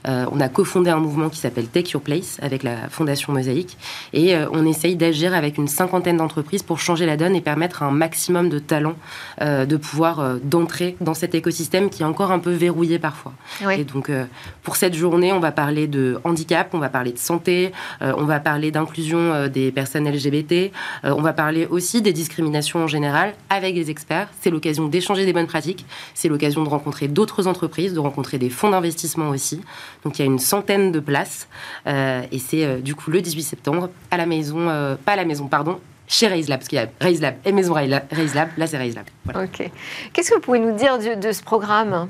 on 0.06 0.40
a 0.40 0.50
cofondé 0.50 0.90
un 0.90 1.00
mouvement 1.00 1.30
qui 1.30 1.40
s'appelle 1.40 1.68
Tech 1.68 1.92
Your 1.92 2.02
Place 2.02 2.40
avec 2.42 2.64
la 2.64 2.90
Fondation 2.90 3.32
Mosaïque. 3.32 3.78
Et 4.14 4.36
on 4.52 4.66
essaye 4.66 4.96
d'agir 4.96 5.34
avec 5.34 5.58
une 5.58 5.68
cinquantaine 5.68 6.18
d'entreprises 6.18 6.64
pour 6.64 6.80
changer 6.80 7.06
la 7.06 7.16
donne 7.16 7.36
et 7.36 7.42
permettre 7.42 7.84
à 7.84 7.88
un 7.88 7.92
maximum 7.92 8.50
de 8.50 8.60
talents 8.60 8.96
de 9.42 9.78
pouvoir 9.78 10.38
d'entrer 10.44 10.98
dans 11.02 11.14
cet 11.14 11.36
écosystème 11.36 11.85
qui 11.90 12.04
est 12.04 12.06
encore 12.06 12.32
un 12.32 12.40
peu 12.40 12.52
verrouillé 12.52 13.00
parfois. 13.00 13.34
Et 13.72 13.84
donc, 13.84 14.10
euh, 14.10 14.26
pour 14.64 14.76
cette 14.76 14.94
journée, 14.94 15.32
on 15.32 15.40
va 15.40 15.52
parler 15.52 15.88
de 15.88 16.20
handicap, 16.24 16.70
on 16.74 16.80
va 16.80 16.90
parler 16.90 17.12
de 17.12 17.18
santé, 17.18 17.72
euh, 18.02 18.14
on 18.18 18.26
va 18.26 18.40
parler 18.40 18.72
d'inclusion 18.72 19.18
euh, 19.18 19.48
des 19.48 19.72
personnes 19.72 20.10
LGBT, 20.10 20.72
on 21.04 21.22
va 21.22 21.34
parler 21.34 21.66
aussi 21.66 22.02
des 22.02 22.14
discriminations 22.14 22.84
en 22.84 22.88
général 22.88 23.34
avec 23.50 23.76
des 23.76 23.90
experts. 23.90 24.30
C'est 24.42 24.50
l'occasion 24.50 24.88
d'échanger 24.88 25.26
des 25.26 25.34
bonnes 25.34 25.48
pratiques, 25.48 25.86
c'est 26.14 26.30
l'occasion 26.30 26.64
de 26.64 26.70
rencontrer 26.70 27.08
d'autres 27.08 27.48
entreprises, 27.48 27.94
de 27.94 28.00
rencontrer 28.00 28.38
des 28.38 28.50
fonds 28.50 28.70
d'investissement 28.70 29.30
aussi. 29.30 29.62
Donc, 30.04 30.20
il 30.20 30.22
y 30.22 30.24
a 30.24 30.32
une 30.32 30.40
centaine 30.40 30.92
de 30.92 31.00
places 31.00 31.48
et 31.86 32.40
c'est 32.40 32.82
du 32.82 32.96
coup 32.96 33.12
le 33.12 33.22
18 33.22 33.44
septembre 33.44 33.90
à 34.12 34.18
la 34.18 34.26
maison, 34.26 34.68
pas 35.06 35.14
à 35.14 35.16
la 35.16 35.26
maison, 35.26 35.48
pardon, 35.48 35.80
chez 36.08 36.28
RaiseLab, 36.28 36.60
parce 36.60 36.68
qu'il 36.68 36.78
y 36.78 36.82
a 36.82 36.88
RaiseLab 37.02 37.36
et 37.46 37.52
Maison 37.52 37.74
RaiseLab, 37.74 38.50
là 38.58 38.68
c'est 38.68 38.78
RaiseLab. 38.78 39.06
Ok. 39.30 39.70
Qu'est-ce 40.14 40.30
que 40.30 40.36
vous 40.36 40.42
pouvez 40.42 40.60
nous 40.60 40.76
dire 40.76 40.98
de, 41.00 41.16
de 41.20 41.32
ce 41.32 41.42
programme? 41.42 42.08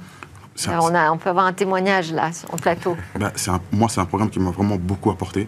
On, 0.68 0.96
a, 0.96 1.12
on 1.12 1.18
peut 1.18 1.30
avoir 1.30 1.46
un 1.46 1.54
témoignage 1.54 2.14
là, 2.14 2.32
en 2.52 2.58
plateau. 2.58 2.96
Bah, 3.20 3.32
un, 3.48 3.60
moi, 3.72 3.90
c'est 3.90 4.00
un 4.00 4.06
programme 4.06 4.30
qui 4.30 4.40
m'a 4.40 4.52
vraiment 4.52 4.78
beaucoup 4.78 5.12
apporté, 5.12 5.48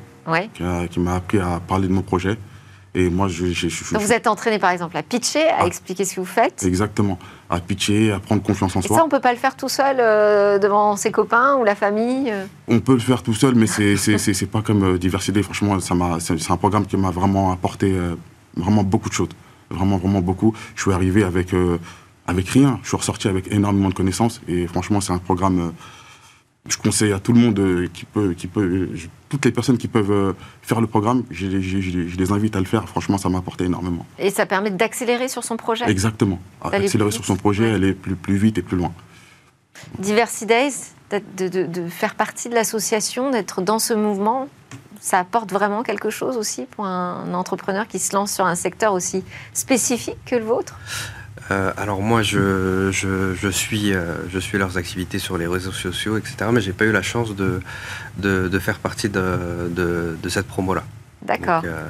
qui, 0.90 1.00
m'a 1.00 1.16
appris 1.16 1.40
à 1.40 1.62
parler 1.66 1.88
de 1.88 1.94
mon 1.94 2.02
projet. 2.02 2.38
Et 2.94 3.10
moi, 3.10 3.28
je, 3.28 3.46
vous 3.96 4.12
êtes 4.12 4.26
entraîné 4.26 4.58
par 4.58 4.72
exemple 4.72 4.98
à 4.98 5.04
pitcher, 5.04 5.48
à, 5.50 5.68
expliquer 5.68 6.04
ce 6.04 6.16
que 6.16 6.20
vous 6.20 6.26
faites 6.26 6.64
Exactement, 6.64 7.20
à 7.48 7.60
pitcher, 7.60 8.12
à 8.12 8.20
prendre 8.20 8.42
confiance 8.42 8.76
en 8.76 8.80
et 8.80 8.88
soi. 8.88 8.98
Ça, 8.98 9.04
on 9.04 9.06
ne 9.06 9.12
peut 9.12 9.20
pas 9.20 9.34
le 9.34 9.38
faire 9.38 9.56
tout 9.56 9.70
seul 9.70 9.98
euh, 10.00 10.58
devant 10.58 10.96
ses 10.96 11.12
copains 11.12 11.58
ou 11.58 11.64
la 11.64 11.76
famille 11.76 12.32
euh 12.32 12.46
On 12.68 12.80
peut 12.80 12.94
le 12.94 13.00
faire 13.00 13.22
tout 13.22 13.36
seul, 13.36 13.54
mais 13.54 13.68
c'est 13.68 14.52
pas 14.52 14.62
comme 14.62 14.84
euh, 14.84 14.98
Diversité. 14.98 15.44
Franchement, 15.44 15.78
c'est 15.80 16.52
un 16.52 16.58
programme 16.58 16.88
qui 16.88 16.98
m'a 16.98 17.12
vraiment 17.12 17.52
apporté 17.52 17.94
vraiment 18.58 18.84
beaucoup 18.84 19.10
de 19.10 19.14
choses. 19.14 19.30
Vraiment, 19.70 19.98
vraiment 19.98 20.22
beaucoup. 20.22 20.54
Je 20.76 20.82
suis 20.82 20.92
arrivé 20.92 21.24
avec 21.24 21.54
avec 22.28 22.50
rien. 22.50 22.80
Je 22.84 22.90
suis 22.90 22.98
ressorti 22.98 23.28
avec 23.28 23.52
énormément 23.52 23.90
de 23.90 23.94
connaissances 23.94 24.42
et 24.48 24.68
franchement, 24.68 25.02
c'est 25.02 25.14
un 25.14 25.18
programme. 25.18 25.60
Euh, 25.60 25.70
je 26.68 26.78
conseille 26.78 27.14
à 27.14 27.20
tout 27.20 27.32
le 27.32 27.40
monde 27.40 27.58
euh, 27.60 27.88
qui 27.94 28.04
peut, 28.04 28.34
qui 28.34 28.48
peut, 28.48 28.90
toutes 29.30 29.46
les 29.46 29.54
personnes 29.54 29.78
qui 29.78 29.88
peuvent 29.88 30.12
euh, 30.12 30.34
faire 30.62 30.82
le 30.82 30.88
programme, 30.88 31.24
je, 31.32 31.48
les 31.48 32.32
invite 32.34 32.58
à 32.58 32.60
le 32.60 32.66
faire. 32.66 32.90
Franchement, 32.90 33.18
ça 33.18 33.30
m'a 33.30 33.38
apporté 33.38 33.64
énormément. 33.64 34.06
Et 34.20 34.30
ça 34.32 34.46
permet 34.46 34.70
d'accélérer 34.70 35.30
sur 35.30 35.46
son 35.46 35.56
projet? 35.56 35.90
Exactement. 35.90 36.40
Accélérer 36.62 37.12
sur 37.12 37.24
son 37.24 37.38
projet, 37.38 37.72
aller 37.72 37.94
plus, 37.94 38.18
plus 38.18 38.36
vite 38.36 38.58
et 38.58 38.62
plus 38.62 38.76
loin. 38.76 38.92
Diversity 39.98 40.46
Days, 40.46 40.74
de, 41.12 41.48
de, 41.48 41.66
de 41.66 41.90
faire 41.90 42.16
partie 42.16 42.50
de 42.50 42.56
l'association, 42.56 43.32
d'être 43.32 43.62
dans 43.62 43.80
ce 43.80 43.94
mouvement, 43.94 44.48
ça 45.00 45.20
apporte 45.20 45.52
vraiment 45.52 45.84
quelque 45.84 46.10
chose 46.10 46.38
aussi 46.38 46.66
pour 46.66 46.86
un 46.86 47.34
entrepreneur 47.34 47.88
qui 47.88 48.00
se 48.00 48.16
lance 48.16 48.34
sur 48.34 48.46
un 48.46 48.56
secteur 48.56 48.94
aussi 48.94 49.24
spécifique 49.54 50.18
que 50.26 50.36
le 50.36 50.44
vôtre? 50.44 50.78
Euh, 51.52 51.72
alors 51.78 52.02
moi, 52.02 52.24
je, 52.24 52.90
je, 52.92 53.50
suis, 53.50 53.94
euh, 53.94 54.16
je 54.30 54.40
suis 54.40 54.58
leurs 54.58 54.78
activités 54.78 55.20
sur 55.20 55.38
les 55.38 55.48
réseaux 55.48 55.72
sociaux, 55.72 56.18
etc. 56.18 56.36
Mais 56.52 56.60
j'ai 56.62 56.74
pas 56.74 56.86
eu 56.86 56.92
la 56.92 57.02
chance 57.02 57.36
de, 57.36 57.62
de, 58.18 58.60
faire 58.60 58.80
partie 58.80 59.08
de, 59.10 59.70
de, 59.70 60.30
cette 60.30 60.48
promo-là. 60.48 60.84
D'accord. 61.22 61.64
Euh, 61.66 61.88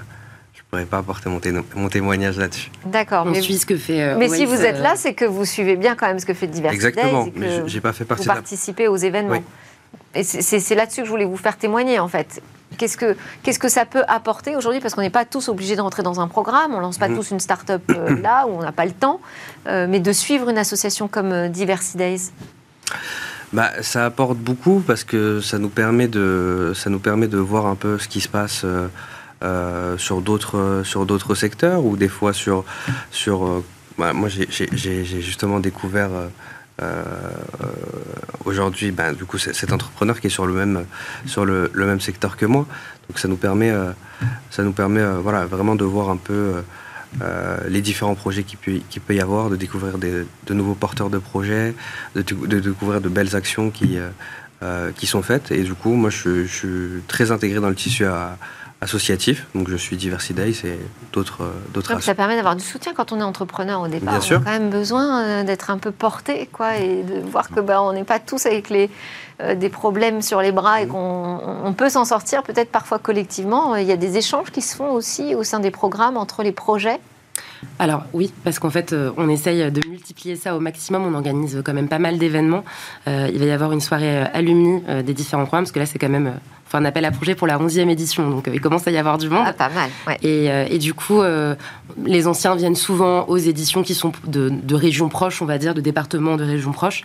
je 0.68 0.72
pourrais 0.72 0.86
pas 0.86 0.98
apporter 0.98 1.30
mon, 1.30 1.40
mon 1.76 1.88
témoignage 1.88 2.38
là-dessus. 2.38 2.70
D'accord. 2.86 3.26
mais 3.26 3.42
suit 3.42 3.58
ce 3.58 3.66
que 3.66 3.78
fait. 3.78 4.16
mais 4.16 4.28
si 4.28 4.46
vous 4.46 4.62
êtes 4.62 4.80
là, 4.80 4.94
c'est 4.96 5.14
que 5.14 5.26
vous 5.26 5.46
suivez 5.46 5.78
bien 5.78 5.96
quand 5.96 6.08
même 6.08 6.20
ce 6.20 6.26
que 6.26 6.34
fait 6.34 6.48
Diversité. 6.48 6.88
Exactement. 6.88 7.28
mais 7.36 7.68
j'ai 7.68 7.82
pas 7.82 7.94
fait 7.94 8.06
partie. 8.06 8.24
Vous 8.24 8.34
participez 8.34 8.88
aux 8.88 8.98
événements. 8.98 9.42
Et 10.16 10.24
c'est 10.24 10.76
là-dessus 10.76 11.02
que 11.02 11.06
je 11.06 11.12
voulais 11.12 11.26
vous 11.26 11.38
faire 11.38 11.58
témoigner 11.58 12.00
en 12.00 12.08
fait. 12.08 12.42
Qu'est-ce 12.78 12.98
que, 12.98 13.16
qu'est-ce 13.44 13.60
que 13.60 13.70
ça 13.70 13.86
peut 13.86 14.04
apporter 14.08 14.56
aujourd'hui? 14.56 14.82
Parce 14.82 14.94
qu'on 14.94 15.02
n'est 15.02 15.10
pas 15.10 15.26
tous 15.26 15.48
obligés 15.48 15.76
de 15.76 15.82
rentrer 15.82 16.04
dans 16.04 16.20
un 16.20 16.28
programme, 16.28 16.74
on 16.74 16.78
ne 16.78 16.82
lance 16.82 16.98
pas 16.98 17.08
mm. 17.08 17.16
tous 17.16 17.32
une 17.32 17.40
start-up 17.40 17.82
euh, 17.90 18.16
là 18.22 18.46
où 18.48 18.52
on 18.52 18.62
n'a 18.62 18.72
pas 18.72 18.86
le 18.86 18.92
temps, 18.92 19.22
euh, 19.68 19.88
mais 19.90 20.00
de 20.00 20.12
suivre 20.12 20.50
une 20.50 20.58
association 20.58 21.08
comme 21.08 21.32
euh, 21.32 21.50
Diversity 21.50 21.98
Days 21.98 22.32
bah, 23.54 23.72
ça 23.82 24.06
apporte 24.06 24.38
beaucoup 24.38 24.84
parce 24.86 25.06
que 25.06 25.40
ça 25.40 25.58
nous 25.58 25.70
permet 25.70 26.10
de, 26.10 26.74
ça 26.76 26.90
nous 26.90 27.00
permet 27.00 27.28
de 27.28 27.38
voir 27.38 27.66
un 27.66 27.76
peu 27.76 27.98
ce 27.98 28.10
qui 28.10 28.20
se 28.20 28.28
passe 28.28 28.66
sur 29.98 30.22
d'autres 30.22 30.82
sur 30.84 31.06
d'autres 31.06 31.36
secteurs 31.36 31.86
ou 31.86 31.98
des 31.98 32.08
fois 32.08 32.34
sur 32.34 32.66
sur 33.12 33.64
bah, 33.98 34.14
moi 34.14 34.30
j'ai 34.30 35.06
justement 35.22 35.60
découvert 35.60 36.10
aujourd'hui 38.46 38.92
ben, 38.92 39.14
du 39.14 39.26
cet 39.38 39.72
entrepreneur 39.72 40.20
qui 40.20 40.28
est 40.28 40.32
sur 40.32 40.46
le 40.46 40.54
même 40.54 42.02
secteur 42.02 42.38
que 42.38 42.46
moi 42.46 42.66
donc 43.08 43.20
ça 43.20 43.28
nous 43.28 43.38
permet 43.38 43.74
ça 44.50 44.64
nous 44.64 44.74
permet 44.74 45.04
vraiment 45.04 45.76
de 45.76 45.86
voir 45.86 46.10
un 46.10 46.18
peu 46.18 46.64
euh, 47.22 47.58
les 47.70 47.82
différents 47.82 48.16
projets 48.16 48.44
qu'il 48.44 48.58
peut, 48.60 48.80
peut, 49.06 49.16
y 49.16 49.22
avoir, 49.22 49.50
de 49.50 49.56
découvrir 49.56 49.98
de 49.98 50.54
nouveaux 50.54 50.76
porteurs 50.76 51.10
de 51.10 51.18
projets, 51.18 51.74
de, 52.16 52.22
découvrir 52.60 53.02
de 53.02 53.10
belles 53.10 53.36
actions 53.36 53.72
qui, 53.72 53.98
euh, 53.98 54.10
euh, 54.62 54.92
qui 54.92 55.08
sont 55.08 55.22
faites. 55.22 55.52
Et 55.52 55.64
du 55.64 55.74
coup, 55.74 55.94
moi, 55.94 56.10
je, 56.10 56.46
suis 56.46 57.02
très 57.08 57.32
intégré 57.32 57.60
dans 57.60 57.70
le 57.70 57.76
tissu 57.76 58.06
associatif. 58.82 59.48
Donc, 59.56 59.70
je 59.70 59.76
suis 59.76 59.98
Diversiday, 59.98 60.54
c'est 60.54 60.78
d'autres 61.14 61.52
d'autres. 61.74 62.02
Ça 62.02 62.16
permet 62.16 62.36
d'avoir 62.36 62.56
du 62.56 62.64
soutien 62.64 62.94
quand 62.94 63.12
on 63.12 63.20
est 63.20 63.24
entrepreneur 63.24 63.82
au 63.82 63.88
départ. 63.88 64.20
on 64.20 64.36
a 64.36 64.40
quand 64.40 64.44
même 64.46 64.70
besoin 64.70 65.44
d'être 65.44 65.70
un 65.70 65.78
peu 65.78 65.92
porté, 65.92 66.48
quoi, 66.52 66.78
et 66.78 67.04
de 67.04 67.20
voir 67.22 67.50
que 67.50 67.60
bah, 67.60 67.82
on 67.82 67.94
n'est 67.94 68.04
pas 68.04 68.20
tous 68.20 68.46
avec 68.46 68.70
les 68.70 68.90
des 69.56 69.70
problèmes 69.70 70.24
sur 70.24 70.42
les 70.42 70.52
bras 70.52 70.82
et 70.82 70.88
mmh. 70.88 70.90
qu'on 70.90 71.76
peut 71.78 71.90
s'en 71.90 72.06
sortir 72.06 72.42
peut-être 72.42 72.72
parfois 72.72 72.98
collectivement. 72.98 73.76
Il 73.76 73.86
y 73.86 73.92
a 73.92 73.98
des 73.98 74.18
échanges 74.18 74.50
qui 74.50 74.64
se 74.64 74.76
font 74.76 74.92
aussi 74.92 75.36
au 75.36 75.44
sein 75.44 75.60
des 75.60 75.70
programmes 75.70 76.18
entre 76.18 76.42
les 76.42 76.52
projets 76.52 77.00
alors 77.80 78.04
oui, 78.14 78.34
parce 78.44 78.60
qu'en 78.60 78.70
fait, 78.70 78.94
euh, 78.94 79.12
on 79.18 79.30
essaye 79.30 79.72
de 79.72 79.88
multiplier 79.88 80.36
ça 80.36 80.56
au 80.56 80.60
maximum. 80.60 81.06
On 81.06 81.14
organise 81.14 81.62
quand 81.64 81.74
même 81.74 81.88
pas 81.88 82.00
mal 82.00 82.18
d'événements. 82.18 82.64
Euh, 83.08 83.30
il 83.32 83.40
va 83.40 83.46
y 83.46 83.52
avoir 83.52 83.72
une 83.72 83.82
soirée 83.82 84.24
euh, 84.24 84.26
alumni 84.34 84.82
des 85.04 85.14
différents 85.14 85.44
programmes, 85.44 85.64
parce 85.64 85.72
que 85.72 85.80
là, 85.80 85.86
c'est 85.86 86.00
quand 86.00 86.10
même 86.10 86.34
enfin 86.68 86.80
un 86.80 86.86
appel 86.86 87.06
à 87.06 87.12
projet 87.12 87.34
pour 87.34 87.48
la 87.48 87.58
11e 87.58 87.90
édition, 87.90 88.30
donc 88.30 88.48
euh, 88.48 88.52
il 88.54 88.62
commence 88.62 88.88
à 88.88 88.92
y 88.92 88.98
avoir 88.98 89.18
du 89.18 89.30
monde. 89.30 89.46
Ah, 89.48 89.54
pas 89.54 89.70
mal, 89.70 89.90
et, 90.22 90.52
euh, 90.52 90.66
et, 90.70 90.78
du 90.78 90.94
coup, 90.94 91.22
euh, 91.22 91.56
les 92.06 92.28
anciens 92.28 92.56
viennent 92.56 92.76
souvent 92.76 93.26
aux 93.28 93.38
éditions 93.38 93.84
qui 93.84 93.96
sont 93.96 94.12
de, 94.26 94.50
de, 94.50 94.76
régions 94.76 95.08
proches, 95.08 95.42
on 95.42 95.46
va 95.46 95.58
dire, 95.58 95.74
de 95.74 95.82
départements 95.82 96.36
de 96.36 96.44
régions 96.44 96.72
proches. 96.72 97.04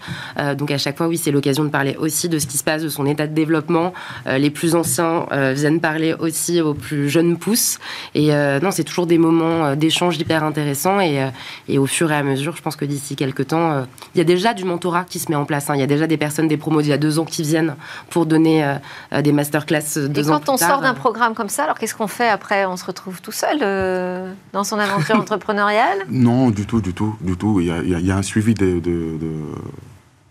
donc 0.58 0.70
à 0.70 0.78
chaque 0.78 0.96
fois, 0.96 1.06
oui, 1.06 1.16
c'est 1.16 1.30
l'occasion 1.30 1.64
de 1.64 1.70
parler 1.70 1.96
aussi 1.96 2.28
de 2.28 2.38
ce 2.38 2.46
qui 2.46 2.58
se 2.58 2.64
passe, 2.64 2.82
de 2.82 2.88
son 2.88 3.06
état 3.06 3.26
de 3.26 3.34
développement. 3.34 3.92
les 4.26 4.50
plus 4.50 4.74
anciens 4.74 5.26
viennent 5.54 5.80
parler 5.80 6.14
aussi 6.18 6.60
aux 6.60 6.74
plus 6.74 7.08
jeunes 7.08 7.38
pousses. 7.38 7.78
Et 8.14 8.30
non, 8.62 8.70
c'est 8.70 8.84
toujours 8.84 9.06
des 9.06 9.18
moments 9.18 9.74
d'échange 9.76 10.18
hyper 10.18 10.44
intéressants. 10.44 11.00
Et, 11.00 11.26
et, 11.68 11.78
au 11.78 11.86
fur 11.86 12.10
et 12.12 12.16
à 12.16 12.22
mesure, 12.22 12.54
je 12.56 12.62
pense 12.62 12.76
que 12.76 12.84
d'ici 12.84 13.16
quelques 13.16 13.48
temps, 13.48 13.84
il 14.14 14.18
y 14.18 14.20
a 14.20 14.24
déjà 14.24 14.52
du 14.52 14.64
mentorat 14.64 15.04
qui 15.04 15.18
se 15.18 15.30
met 15.30 15.36
en 15.36 15.44
place. 15.44 15.70
Hein. 15.70 15.74
Il 15.76 15.80
y 15.80 15.84
a 15.84 15.86
déjà 15.86 16.06
des 16.06 16.18
personnes, 16.18 16.48
des 16.48 16.58
promos 16.58 16.82
d'il 16.82 16.90
y 16.90 16.94
a 16.94 16.98
deux 16.98 17.18
ans 17.18 17.24
qui 17.24 17.42
viennent 17.42 17.76
pour 18.10 18.26
donner 18.26 18.76
des 19.22 19.32
masters 19.32 19.51
classe 19.60 19.98
deux 19.98 20.22
Et 20.22 20.24
quand 20.24 20.48
on 20.48 20.56
sort 20.56 20.80
d'un 20.80 20.94
programme 20.94 21.34
comme 21.34 21.48
ça, 21.48 21.64
alors 21.64 21.78
qu'est-ce 21.78 21.94
qu'on 21.94 22.06
fait 22.06 22.28
après? 22.28 22.66
On 22.66 22.76
se 22.76 22.84
retrouve 22.84 23.20
tout 23.20 23.32
seul 23.32 23.58
euh, 23.62 24.32
dans 24.52 24.64
son 24.64 24.78
aventure 24.78 25.16
entrepreneuriale? 25.20 25.98
Non, 26.08 26.50
du 26.50 26.66
tout, 26.66 26.80
du 26.80 26.92
tout, 26.92 27.16
du 27.20 27.36
tout. 27.36 27.60
Il 27.60 27.66
y 27.66 28.10
a, 28.10 28.16
un 28.16 28.22
suivi 28.22 28.54
de, 28.54 28.80
de, 28.80 29.18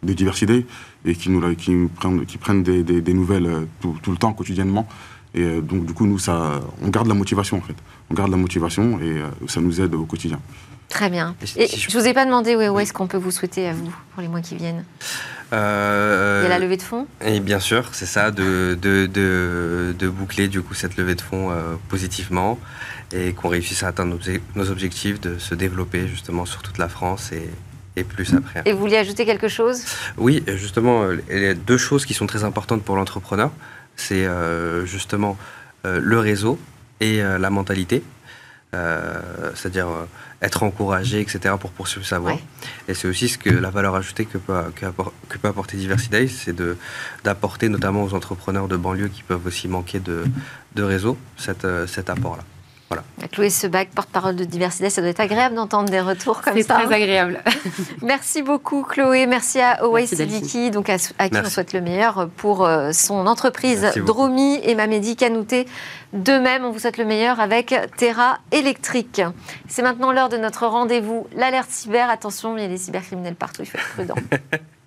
de, 0.04 0.14
diversité 0.14 0.66
et 1.06 1.16
qui, 1.16 1.30
nous, 1.30 1.56
qui, 1.56 1.76
prennent, 1.96 2.26
qui 2.26 2.38
prennent 2.38 2.64
des, 2.64 3.14
nouvelles 3.14 3.48
euh, 3.48 3.66
tout, 3.82 4.12
le 4.12 4.18
temps, 4.18 4.34
quotidiennement. 4.34 4.88
Et 5.34 5.44
euh, 5.44 5.62
donc, 5.62 5.86
du 5.86 5.94
coup, 5.94 6.06
nous, 6.06 6.20
ça, 6.20 6.60
on 6.82 6.90
garde 6.90 7.08
la 7.08 7.14
motivation, 7.14 7.58
en 7.58 7.62
fait. 7.62 7.76
On 8.10 8.14
garde 8.14 8.32
la 8.32 8.38
motivation 8.38 9.00
et 9.00 9.22
ça 9.48 9.62
nous 9.62 9.80
aide 9.80 9.96
au 9.96 10.04
quotidien. 10.04 10.40
Très 10.92 11.10
bien. 11.10 11.36
Et 11.56 11.68
je 11.68 11.88
ne 11.88 12.00
vous 12.00 12.08
ai 12.08 12.14
pas 12.14 12.26
demandé 12.26 12.56
où 12.56 12.80
est-ce 12.80 12.92
qu'on 12.92 13.08
peut 13.08 13.18
vous 13.18 13.32
souhaiter 13.32 13.68
à 13.68 13.74
vous 13.74 13.96
pour 14.14 14.22
les 14.22 14.28
mois 14.28 14.42
qui 14.42 14.58
viennent 14.58 14.84
euh, 15.54 16.42
Il 16.44 16.44
y 16.44 16.46
a 16.48 16.50
la 16.50 16.60
levée 16.60 16.76
de 16.76 16.82
fonds 16.82 17.08
Et 17.26 17.40
bien 17.40 17.62
sûr, 17.62 17.90
c'est 17.94 18.06
ça, 18.06 18.30
de, 18.30 18.78
de, 18.80 19.08
de, 19.08 20.10
boucler 20.10 20.50
du 20.50 20.62
coup 20.62 20.74
cette 20.74 20.98
levée 20.98 21.16
de 21.16 21.22
fonds 21.22 21.50
euh, 21.50 21.76
positivement 21.88 22.60
et 23.14 23.32
qu'on 23.32 23.48
réussisse 23.48 23.84
à 23.84 23.88
atteindre 23.88 24.18
nos, 24.56 24.70
objectifs 24.70 25.22
de 25.22 25.40
se 25.40 25.56
développer 25.56 26.08
justement 26.08 26.46
sur 26.46 26.62
toute 26.62 26.78
la 26.78 26.90
France 26.90 27.32
et, 27.32 27.50
et 27.96 28.04
plus 28.04 28.34
après. 28.34 28.62
Et 28.66 28.74
vous 28.74 28.80
vouliez 28.80 28.98
ajouter 28.98 29.26
quelque 29.26 29.48
chose? 29.48 29.84
Oui, 30.18 30.44
justement, 30.46 31.04
euh, 31.04 31.22
il 31.32 31.40
y 31.42 31.48
a 31.48 31.54
deux 31.54 31.78
choses 31.78 32.06
qui 32.06 32.14
sont 32.14 32.28
très 32.28 32.44
importantes 32.44 32.84
pour 32.84 32.98
l'entrepreneur. 32.98 33.52
C'est 33.96 34.26
justement 34.86 35.38
le 35.84 36.18
réseau 36.18 36.58
et 37.02 37.22
la 37.22 37.50
mentalité. 37.52 38.02
C'est-à-dire 38.74 39.88
être 40.42 40.64
encouragé, 40.64 41.20
etc., 41.20 41.56
pour 41.60 41.72
poursuivre 41.72 42.06
sa 42.06 42.20
voie. 42.20 42.38
Et 42.88 42.94
c'est 42.94 43.08
aussi 43.08 43.30
ce 43.30 43.38
que 43.38 43.50
la 43.50 43.70
valeur 43.70 43.96
ajoutée 43.96 44.26
que 44.26 44.38
peut, 44.38 44.54
que, 44.76 45.38
peut 45.38 45.48
apporter 45.48 45.78
Diversity 45.78 46.30
c'est 46.30 46.56
d'apporter 47.24 47.70
notamment 47.70 48.04
aux 48.04 48.14
entrepreneurs 48.14 48.68
de 48.68 48.78
banlieue 48.78 49.10
qui 49.10 49.24
peuvent 49.24 49.46
aussi 49.46 49.68
manquer 49.68 50.00
de, 50.00 50.24
de 50.76 50.84
réseau 50.84 51.18
cet, 51.38 51.66
euh, 51.66 51.86
cet 51.88 52.10
apport-là. 52.10 52.44
Voilà. 52.92 53.04
Chloé 53.32 53.50
Sebac, 53.50 53.90
porte-parole 53.92 54.36
de 54.36 54.44
Diversité, 54.44 54.90
ça 54.90 55.00
doit 55.00 55.12
être 55.12 55.22
agréable 55.22 55.56
d'entendre 55.56 55.90
des 55.90 56.02
retours 56.02 56.42
comme 56.42 56.56
ça. 56.56 56.60
C'est 56.60 56.68
très 56.68 56.84
hein. 56.84 56.92
agréable. 56.92 57.42
merci 58.02 58.42
beaucoup 58.42 58.84
Chloé, 58.84 59.28
merci 59.28 59.62
à 59.62 59.86
Owais 59.86 60.06
Vicky, 60.06 60.72
donc 60.72 60.90
à, 60.90 60.98
qui 60.98 61.38
on 61.38 61.50
souhaite 61.50 61.72
le 61.72 61.80
meilleur 61.80 62.28
pour 62.36 62.66
euh, 62.66 62.92
son 62.92 63.28
entreprise 63.28 63.88
Dromi 63.96 64.60
et 64.64 64.76
Mamedi 64.76 65.16
Kanouté. 65.16 65.68
De 66.12 66.34
même, 66.34 66.66
on 66.66 66.72
vous 66.72 66.80
souhaite 66.80 66.98
le 66.98 67.06
meilleur 67.06 67.40
avec 67.40 67.74
Terra 67.96 68.40
Électrique. 68.52 69.22
C'est 69.70 69.82
maintenant 69.82 70.12
l'heure 70.12 70.28
de 70.28 70.36
notre 70.36 70.68
rendez-vous, 70.68 71.28
l'alerte 71.34 71.70
cyber. 71.70 72.10
Attention, 72.10 72.58
il 72.58 72.64
y 72.64 72.66
a 72.66 72.68
des 72.68 72.78
cybercriminels 72.78 73.36
partout, 73.36 73.62
il 73.62 73.68
faut 73.68 73.78
être 73.78 73.94
prudent. 73.94 74.16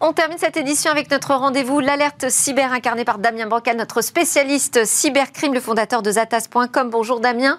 On 0.00 0.12
termine 0.12 0.38
cette 0.38 0.56
édition 0.56 0.92
avec 0.92 1.10
notre 1.10 1.34
rendez-vous, 1.34 1.80
l'alerte 1.80 2.28
cyber 2.28 2.72
incarnée 2.72 3.04
par 3.04 3.18
Damien 3.18 3.48
Bancal, 3.48 3.76
notre 3.76 4.00
spécialiste 4.00 4.84
cybercrime, 4.84 5.52
le 5.52 5.58
fondateur 5.58 6.02
de 6.02 6.12
Zatas.com. 6.12 6.88
Bonjour 6.88 7.18
Damien. 7.18 7.58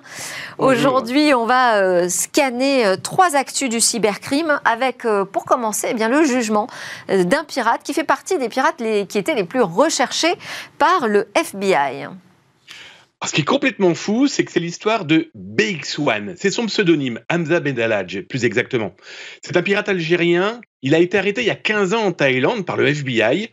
Aujourd'hui, 0.58 1.34
on 1.34 1.46
va 1.46 1.82
euh, 1.82 2.08
scanner 2.08 2.86
euh, 2.86 2.96
trois 2.96 3.36
actus 3.36 3.68
du 3.68 3.82
cybercrime 3.82 4.62
avec, 4.64 5.04
euh, 5.04 5.26
pour 5.26 5.44
commencer, 5.44 5.88
eh 5.92 5.94
bien, 5.94 6.08
le 6.08 6.24
jugement 6.24 6.68
d'un 7.10 7.44
pirate 7.44 7.82
qui 7.84 7.94
fait 7.94 8.06
partie 8.06 8.38
des 8.38 8.48
pirates 8.48 8.82
qui 9.10 9.18
étaient 9.18 9.36
les 9.36 9.44
plus 9.44 9.62
recherchés 9.62 10.38
par 10.78 11.10
le 11.10 11.28
FBI. 11.36 12.08
Ce 13.28 13.34
qui 13.34 13.42
est 13.42 13.46
complètement 13.46 13.96
fou, 13.96 14.28
c'est 14.28 14.46
que 14.46 14.52
c'est 14.52 14.62
l'histoire 14.62 15.04
de 15.04 15.30
BX1. 15.38 16.36
C'est 16.38 16.52
son 16.52 16.68
pseudonyme, 16.68 17.20
Hamza 17.30 17.60
Bendalaj, 17.60 18.22
plus 18.22 18.46
exactement. 18.46 18.96
C'est 19.42 19.58
un 19.58 19.62
pirate 19.62 19.90
algérien. 19.90 20.62
Il 20.82 20.96
a 20.96 21.00
été 21.00 21.18
arrêté 21.18 21.42
il 21.42 21.48
y 21.48 21.52
a 21.52 21.56
15 21.56 21.94
ans 21.94 22.04
en 22.06 22.12
Thaïlande 22.14 22.66
par 22.66 22.78
le 22.78 22.88
FBI. 22.88 23.50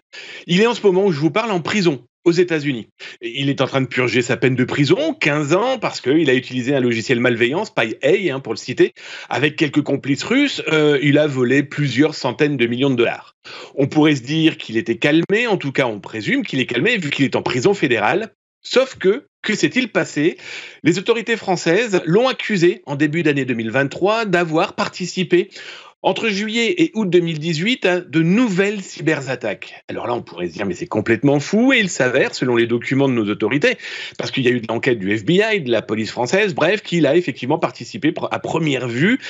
Il 0.46 0.60
est 0.60 0.68
en 0.68 0.74
ce 0.74 0.86
moment 0.86 1.04
où 1.06 1.10
je 1.10 1.18
vous 1.18 1.32
parle 1.32 1.50
en 1.50 1.60
prison 1.60 2.06
aux 2.24 2.32
États-Unis. 2.32 2.88
Il 3.20 3.48
est 3.48 3.60
en 3.60 3.66
train 3.66 3.80
de 3.80 3.86
purger 3.86 4.22
sa 4.22 4.36
peine 4.36 4.54
de 4.54 4.64
prison, 4.64 5.14
15 5.14 5.54
ans, 5.54 5.78
parce 5.78 6.00
qu'il 6.00 6.30
a 6.30 6.34
utilisé 6.34 6.74
un 6.74 6.80
logiciel 6.80 7.18
malveillant, 7.18 7.64
SpyA, 7.64 8.34
hein, 8.34 8.40
pour 8.40 8.52
le 8.52 8.58
citer, 8.58 8.92
avec 9.28 9.56
quelques 9.56 9.82
complices 9.82 10.24
russes. 10.24 10.62
Euh, 10.72 10.98
il 11.02 11.18
a 11.18 11.26
volé 11.26 11.64
plusieurs 11.64 12.14
centaines 12.14 12.56
de 12.56 12.66
millions 12.66 12.90
de 12.90 12.96
dollars. 12.96 13.34
On 13.74 13.88
pourrait 13.88 14.16
se 14.16 14.22
dire 14.22 14.58
qu'il 14.58 14.76
était 14.76 14.98
calmé, 14.98 15.48
en 15.48 15.56
tout 15.56 15.72
cas 15.72 15.86
on 15.86 16.00
présume 16.00 16.44
qu'il 16.44 16.60
est 16.60 16.66
calmé 16.66 16.98
vu 16.98 17.10
qu'il 17.10 17.24
est 17.24 17.36
en 17.36 17.42
prison 17.42 17.74
fédérale. 17.74 18.32
Sauf 18.62 18.96
que, 18.96 19.25
que 19.46 19.54
s'est-il 19.54 19.88
passé? 19.88 20.38
Les 20.82 20.98
autorités 20.98 21.36
françaises 21.36 22.02
l'ont 22.04 22.26
accusé 22.26 22.82
en 22.84 22.96
début 22.96 23.22
d'année 23.22 23.44
2023 23.44 24.24
d'avoir 24.24 24.74
participé 24.74 25.50
entre 26.02 26.28
juillet 26.28 26.82
et 26.82 26.90
août 26.94 27.08
2018 27.08 27.86
à 27.86 28.00
de 28.00 28.22
nouvelles 28.22 28.82
cyberattaques. 28.82 29.84
Alors 29.88 30.08
là, 30.08 30.14
on 30.14 30.22
pourrait 30.22 30.48
se 30.48 30.52
dire, 30.52 30.66
mais 30.66 30.74
c'est 30.74 30.88
complètement 30.88 31.38
fou, 31.38 31.72
et 31.72 31.78
il 31.78 31.88
s'avère, 31.88 32.34
selon 32.34 32.56
les 32.56 32.66
documents 32.66 33.08
de 33.08 33.14
nos 33.14 33.28
autorités, 33.30 33.76
parce 34.18 34.32
qu'il 34.32 34.44
y 34.44 34.48
a 34.48 34.50
eu 34.50 34.60
de 34.60 34.66
l'enquête 34.68 34.98
du 34.98 35.12
FBI, 35.12 35.60
de 35.60 35.70
la 35.70 35.80
police 35.80 36.10
française, 36.10 36.52
bref, 36.52 36.82
qu'il 36.82 37.06
a 37.06 37.14
effectivement 37.16 37.58
participé 37.58 38.12
à 38.32 38.38
première 38.40 38.88
vue 38.88 39.20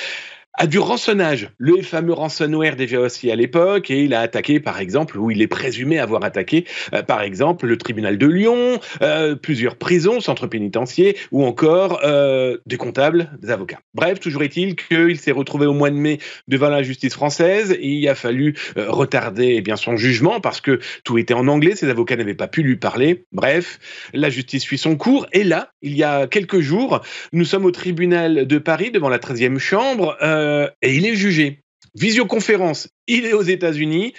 a 0.57 0.65
du 0.65 0.79
rançonnage, 0.79 1.51
le 1.59 1.83
fameux 1.83 2.13
ransomware 2.13 2.75
déjà 2.75 2.99
aussi 2.99 3.29
à 3.31 3.35
l'époque, 3.35 3.91
et 3.91 4.03
il 4.03 4.13
a 4.15 4.21
attaqué, 4.21 4.59
par 4.59 4.79
exemple, 4.79 5.17
ou 5.17 5.29
il 5.29 5.41
est 5.41 5.47
présumé 5.47 5.99
avoir 5.99 6.23
attaqué, 6.23 6.65
euh, 6.93 7.03
par 7.03 7.21
exemple, 7.21 7.67
le 7.67 7.77
tribunal 7.77 8.17
de 8.17 8.25
Lyon, 8.25 8.79
euh, 9.03 9.35
plusieurs 9.35 9.75
prisons, 9.75 10.19
centres 10.19 10.47
pénitentiaires, 10.47 11.13
ou 11.31 11.45
encore 11.45 11.99
euh, 12.03 12.57
des 12.65 12.77
comptables, 12.77 13.29
des 13.39 13.51
avocats. 13.51 13.79
Bref, 13.93 14.19
toujours 14.19 14.41
est-il 14.41 14.75
qu'il 14.75 15.19
s'est 15.19 15.31
retrouvé 15.31 15.67
au 15.67 15.73
mois 15.73 15.91
de 15.91 15.95
mai 15.95 16.17
devant 16.47 16.69
la 16.69 16.81
justice 16.81 17.13
française, 17.13 17.71
et 17.71 17.87
il 17.87 18.07
a 18.09 18.15
fallu 18.15 18.55
retarder 18.75 19.55
eh 19.57 19.61
bien 19.61 19.75
son 19.75 19.95
jugement 19.95 20.39
parce 20.39 20.61
que 20.61 20.79
tout 21.03 21.17
était 21.19 21.35
en 21.35 21.47
anglais, 21.47 21.75
ses 21.75 21.89
avocats 21.89 22.15
n'avaient 22.15 22.33
pas 22.33 22.47
pu 22.47 22.63
lui 22.63 22.77
parler. 22.77 23.25
Bref, 23.31 23.79
la 24.13 24.29
justice 24.29 24.63
suit 24.63 24.77
son 24.79 24.95
cours, 24.95 25.27
et 25.33 25.43
là, 25.43 25.71
il 25.83 25.95
y 25.95 26.03
a 26.03 26.25
quelques 26.25 26.61
jours, 26.61 27.01
nous 27.31 27.45
sommes 27.45 27.65
au 27.65 27.71
tribunal 27.71 28.47
de 28.47 28.57
Paris 28.57 28.89
devant 28.89 29.09
la 29.09 29.19
13e 29.19 29.59
chambre. 29.59 30.17
Et 30.81 30.95
il 30.95 31.05
est 31.05 31.15
jugé. 31.15 31.61
Visioconférence, 31.95 32.89
il 33.07 33.25
est 33.25 33.33
aux 33.33 33.41
États-Unis. 33.41 34.13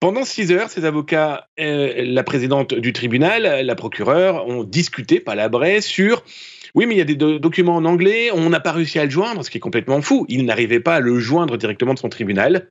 Pendant 0.00 0.24
six 0.24 0.50
heures, 0.50 0.68
ses 0.68 0.84
avocats, 0.84 1.46
euh, 1.60 2.04
la 2.04 2.24
présidente 2.24 2.74
du 2.74 2.92
tribunal, 2.92 3.64
la 3.64 3.74
procureure, 3.76 4.48
ont 4.48 4.64
discuté, 4.64 5.20
palabré, 5.20 5.80
sur 5.80 6.24
oui, 6.74 6.86
mais 6.86 6.94
il 6.94 6.98
y 6.98 7.02
a 7.02 7.04
des 7.04 7.14
documents 7.14 7.76
en 7.76 7.84
anglais, 7.84 8.30
on 8.32 8.48
n'a 8.48 8.58
pas 8.58 8.72
réussi 8.72 8.98
à 8.98 9.04
le 9.04 9.10
joindre, 9.10 9.44
ce 9.44 9.50
qui 9.50 9.58
est 9.58 9.60
complètement 9.60 10.00
fou. 10.00 10.24
Il 10.28 10.46
n'arrivait 10.46 10.80
pas 10.80 10.96
à 10.96 11.00
le 11.00 11.18
joindre 11.18 11.58
directement 11.58 11.92
de 11.92 11.98
son 11.98 12.08
tribunal. 12.08 12.70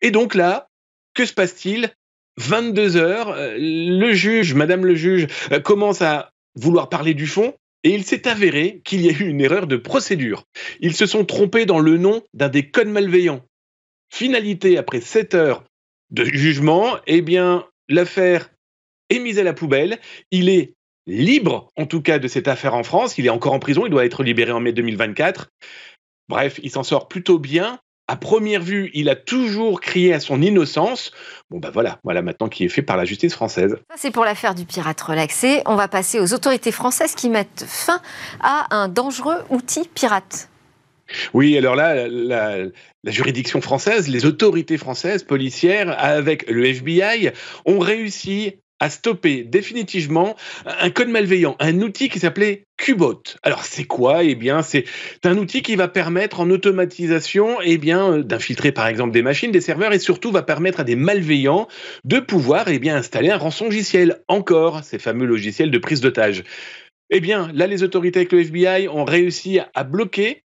Et 0.00 0.12
donc 0.12 0.36
là, 0.36 0.68
que 1.14 1.26
se 1.26 1.34
passe-t-il? 1.34 1.90
22 2.36 2.96
heures, 2.96 3.30
euh, 3.30 3.56
le 3.58 4.12
juge, 4.12 4.54
Madame 4.54 4.86
le 4.86 4.94
juge, 4.94 5.26
euh, 5.50 5.58
commence 5.58 6.00
à 6.00 6.30
vouloir 6.54 6.88
parler 6.88 7.12
du 7.12 7.26
fond. 7.26 7.54
Et 7.84 7.90
il 7.90 8.04
s'est 8.04 8.26
avéré 8.26 8.80
qu'il 8.84 9.00
y 9.00 9.08
a 9.08 9.12
eu 9.12 9.28
une 9.28 9.40
erreur 9.40 9.66
de 9.66 9.76
procédure. 9.76 10.44
Ils 10.80 10.94
se 10.94 11.06
sont 11.06 11.24
trompés 11.24 11.66
dans 11.66 11.78
le 11.78 11.96
nom 11.96 12.22
d'un 12.34 12.48
des 12.48 12.70
codes 12.70 12.88
malveillants. 12.88 13.44
Finalité, 14.12 14.78
après 14.78 15.00
7 15.00 15.34
heures 15.34 15.64
de 16.10 16.24
jugement, 16.24 16.96
eh 17.06 17.20
bien, 17.20 17.66
l'affaire 17.88 18.50
est 19.10 19.18
mise 19.18 19.38
à 19.38 19.42
la 19.44 19.52
poubelle. 19.52 19.98
Il 20.30 20.48
est 20.48 20.74
libre, 21.06 21.70
en 21.76 21.86
tout 21.86 22.02
cas, 22.02 22.18
de 22.18 22.28
cette 22.28 22.48
affaire 22.48 22.74
en 22.74 22.82
France. 22.82 23.18
Il 23.18 23.26
est 23.26 23.30
encore 23.30 23.52
en 23.52 23.58
prison. 23.58 23.86
Il 23.86 23.90
doit 23.90 24.04
être 24.04 24.22
libéré 24.22 24.52
en 24.52 24.60
mai 24.60 24.72
2024. 24.72 25.50
Bref, 26.28 26.58
il 26.62 26.70
s'en 26.70 26.82
sort 26.82 27.08
plutôt 27.08 27.38
bien 27.38 27.78
à 28.08 28.16
première 28.16 28.62
vue, 28.62 28.90
il 28.94 29.10
a 29.10 29.14
toujours 29.14 29.80
crié 29.80 30.14
à 30.14 30.20
son 30.20 30.40
innocence. 30.40 31.12
Bon, 31.50 31.58
ben 31.58 31.70
voilà, 31.70 31.98
voilà 32.02 32.22
maintenant 32.22 32.48
qui 32.48 32.64
est 32.64 32.68
fait 32.68 32.82
par 32.82 32.96
la 32.96 33.04
justice 33.04 33.34
française. 33.34 33.76
Ça, 33.90 33.96
c'est 33.96 34.10
pour 34.10 34.24
l'affaire 34.24 34.54
du 34.54 34.64
pirate 34.64 35.00
relaxé. 35.00 35.60
On 35.66 35.76
va 35.76 35.88
passer 35.88 36.18
aux 36.18 36.32
autorités 36.32 36.72
françaises 36.72 37.14
qui 37.14 37.28
mettent 37.28 37.64
fin 37.68 38.00
à 38.40 38.74
un 38.74 38.88
dangereux 38.88 39.36
outil 39.50 39.88
pirate. 39.94 40.48
Oui, 41.32 41.56
alors 41.56 41.74
là, 41.74 42.08
la, 42.08 42.56
la, 43.04 43.12
juridiction 43.12 43.60
française, 43.60 44.08
les 44.08 44.26
autorités 44.26 44.76
françaises 44.76 45.22
policières, 45.22 45.94
avec 45.98 46.50
le 46.50 46.66
FBI, 46.66 47.30
ont 47.64 47.78
réussi 47.78 48.56
à 48.80 48.90
stopper 48.90 49.42
définitivement 49.44 50.36
un 50.64 50.90
code 50.90 51.08
malveillant, 51.08 51.56
un 51.60 51.80
outil 51.80 52.08
qui 52.08 52.18
s'appelait 52.18 52.64
Qbot. 52.76 53.22
Alors 53.42 53.64
c'est 53.64 53.84
quoi? 53.84 54.22
Eh 54.22 54.34
bien, 54.34 54.62
c'est 54.62 54.84
un 55.24 55.36
outil 55.36 55.62
qui 55.62 55.76
va 55.76 55.88
permettre 55.88 56.40
en 56.40 56.50
automatisation, 56.50 57.58
eh 57.62 57.76
bien, 57.76 58.12
euh, 58.12 58.22
d'infiltrer 58.22 58.72
par 58.72 58.86
exemple 58.86 59.12
des 59.12 59.22
machines, 59.22 59.50
des 59.50 59.60
serveurs, 59.60 59.92
et 59.92 59.98
surtout 59.98 60.30
va 60.30 60.42
permettre 60.42 60.80
à 60.80 60.84
des 60.84 60.96
malveillants 60.96 61.68
de 62.04 62.20
pouvoir, 62.20 62.68
eh 62.68 62.78
bien, 62.78 62.96
installer 62.96 63.30
un 63.30 63.36
rançongiciel. 63.36 64.22
Encore 64.28 64.84
ces 64.84 64.98
fameux 64.98 65.26
logiciels 65.26 65.70
de 65.70 65.78
prise 65.78 66.00
d'otage. 66.00 66.44
Eh 67.10 67.20
bien, 67.20 67.50
là, 67.54 67.66
les 67.66 67.82
autorités 67.82 68.20
avec 68.20 68.32
le 68.32 68.40
FBI 68.40 68.88
ont 68.88 69.04
réussi 69.04 69.60
à 69.74 69.84
bloquer 69.84 70.42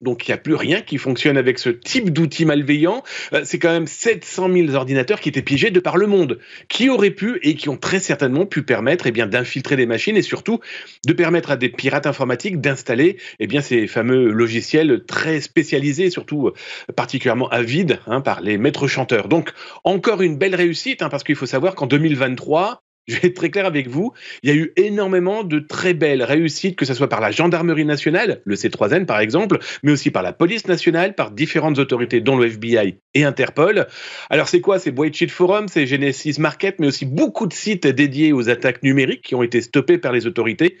donc 0.00 0.26
il 0.26 0.30
n'y 0.30 0.34
a 0.34 0.38
plus 0.38 0.54
rien 0.54 0.80
qui 0.80 0.98
fonctionne 0.98 1.36
avec 1.36 1.58
ce 1.58 1.70
type 1.70 2.10
d'outil 2.10 2.44
malveillant. 2.44 3.02
Euh, 3.32 3.42
c'est 3.44 3.58
quand 3.58 3.72
même 3.72 3.86
700 3.86 4.52
000 4.52 4.74
ordinateurs 4.74 5.20
qui 5.20 5.28
étaient 5.28 5.42
piégés 5.42 5.70
de 5.70 5.80
par 5.80 5.96
le 5.96 6.06
monde, 6.06 6.38
qui 6.68 6.88
auraient 6.88 7.10
pu 7.10 7.38
et 7.42 7.54
qui 7.54 7.68
ont 7.68 7.76
très 7.76 8.00
certainement 8.00 8.46
pu 8.46 8.62
permettre 8.62 9.06
eh 9.06 9.10
bien 9.10 9.26
d'infiltrer 9.26 9.76
des 9.76 9.86
machines 9.86 10.16
et 10.16 10.22
surtout 10.22 10.60
de 11.06 11.12
permettre 11.12 11.50
à 11.50 11.56
des 11.56 11.68
pirates 11.68 12.06
informatiques 12.06 12.60
d'installer 12.60 13.18
eh 13.40 13.46
bien 13.46 13.60
ces 13.60 13.86
fameux 13.86 14.30
logiciels 14.30 15.04
très 15.06 15.40
spécialisés, 15.40 16.10
surtout 16.10 16.48
euh, 16.48 16.54
particulièrement 16.94 17.48
avides 17.48 17.98
hein, 18.06 18.20
par 18.20 18.40
les 18.40 18.58
maîtres 18.58 18.86
chanteurs. 18.86 19.28
Donc 19.28 19.52
encore 19.82 20.22
une 20.22 20.38
belle 20.38 20.54
réussite 20.54 21.02
hein, 21.02 21.08
parce 21.08 21.24
qu'il 21.24 21.36
faut 21.36 21.46
savoir 21.46 21.74
qu'en 21.74 21.86
2023 21.86 22.82
je 23.08 23.16
vais 23.16 23.28
être 23.28 23.34
très 23.34 23.50
clair 23.50 23.66
avec 23.66 23.88
vous, 23.88 24.12
il 24.42 24.50
y 24.50 24.52
a 24.52 24.56
eu 24.56 24.72
énormément 24.76 25.44
de 25.44 25.58
très 25.58 25.92
belles 25.92 26.22
réussites, 26.22 26.76
que 26.76 26.84
ce 26.84 26.94
soit 26.94 27.08
par 27.08 27.20
la 27.20 27.30
gendarmerie 27.30 27.84
nationale, 27.84 28.40
le 28.44 28.54
C3N 28.54 29.04
par 29.04 29.20
exemple, 29.20 29.58
mais 29.82 29.92
aussi 29.92 30.10
par 30.10 30.22
la 30.22 30.32
police 30.32 30.66
nationale, 30.66 31.14
par 31.14 31.30
différentes 31.30 31.78
autorités, 31.78 32.20
dont 32.20 32.36
le 32.36 32.46
FBI 32.46 32.96
et 33.14 33.24
Interpol. 33.24 33.86
Alors 34.30 34.48
c'est 34.48 34.60
quoi? 34.60 34.78
C'est 34.78 34.94
Cheat 35.12 35.30
Forum, 35.30 35.68
c'est 35.68 35.86
Genesis 35.86 36.36
Market, 36.38 36.78
mais 36.78 36.86
aussi 36.86 37.04
beaucoup 37.04 37.46
de 37.46 37.52
sites 37.52 37.86
dédiés 37.86 38.32
aux 38.32 38.48
attaques 38.48 38.82
numériques 38.82 39.22
qui 39.22 39.34
ont 39.34 39.42
été 39.42 39.60
stoppés 39.60 39.98
par 39.98 40.12
les 40.12 40.26
autorités. 40.26 40.78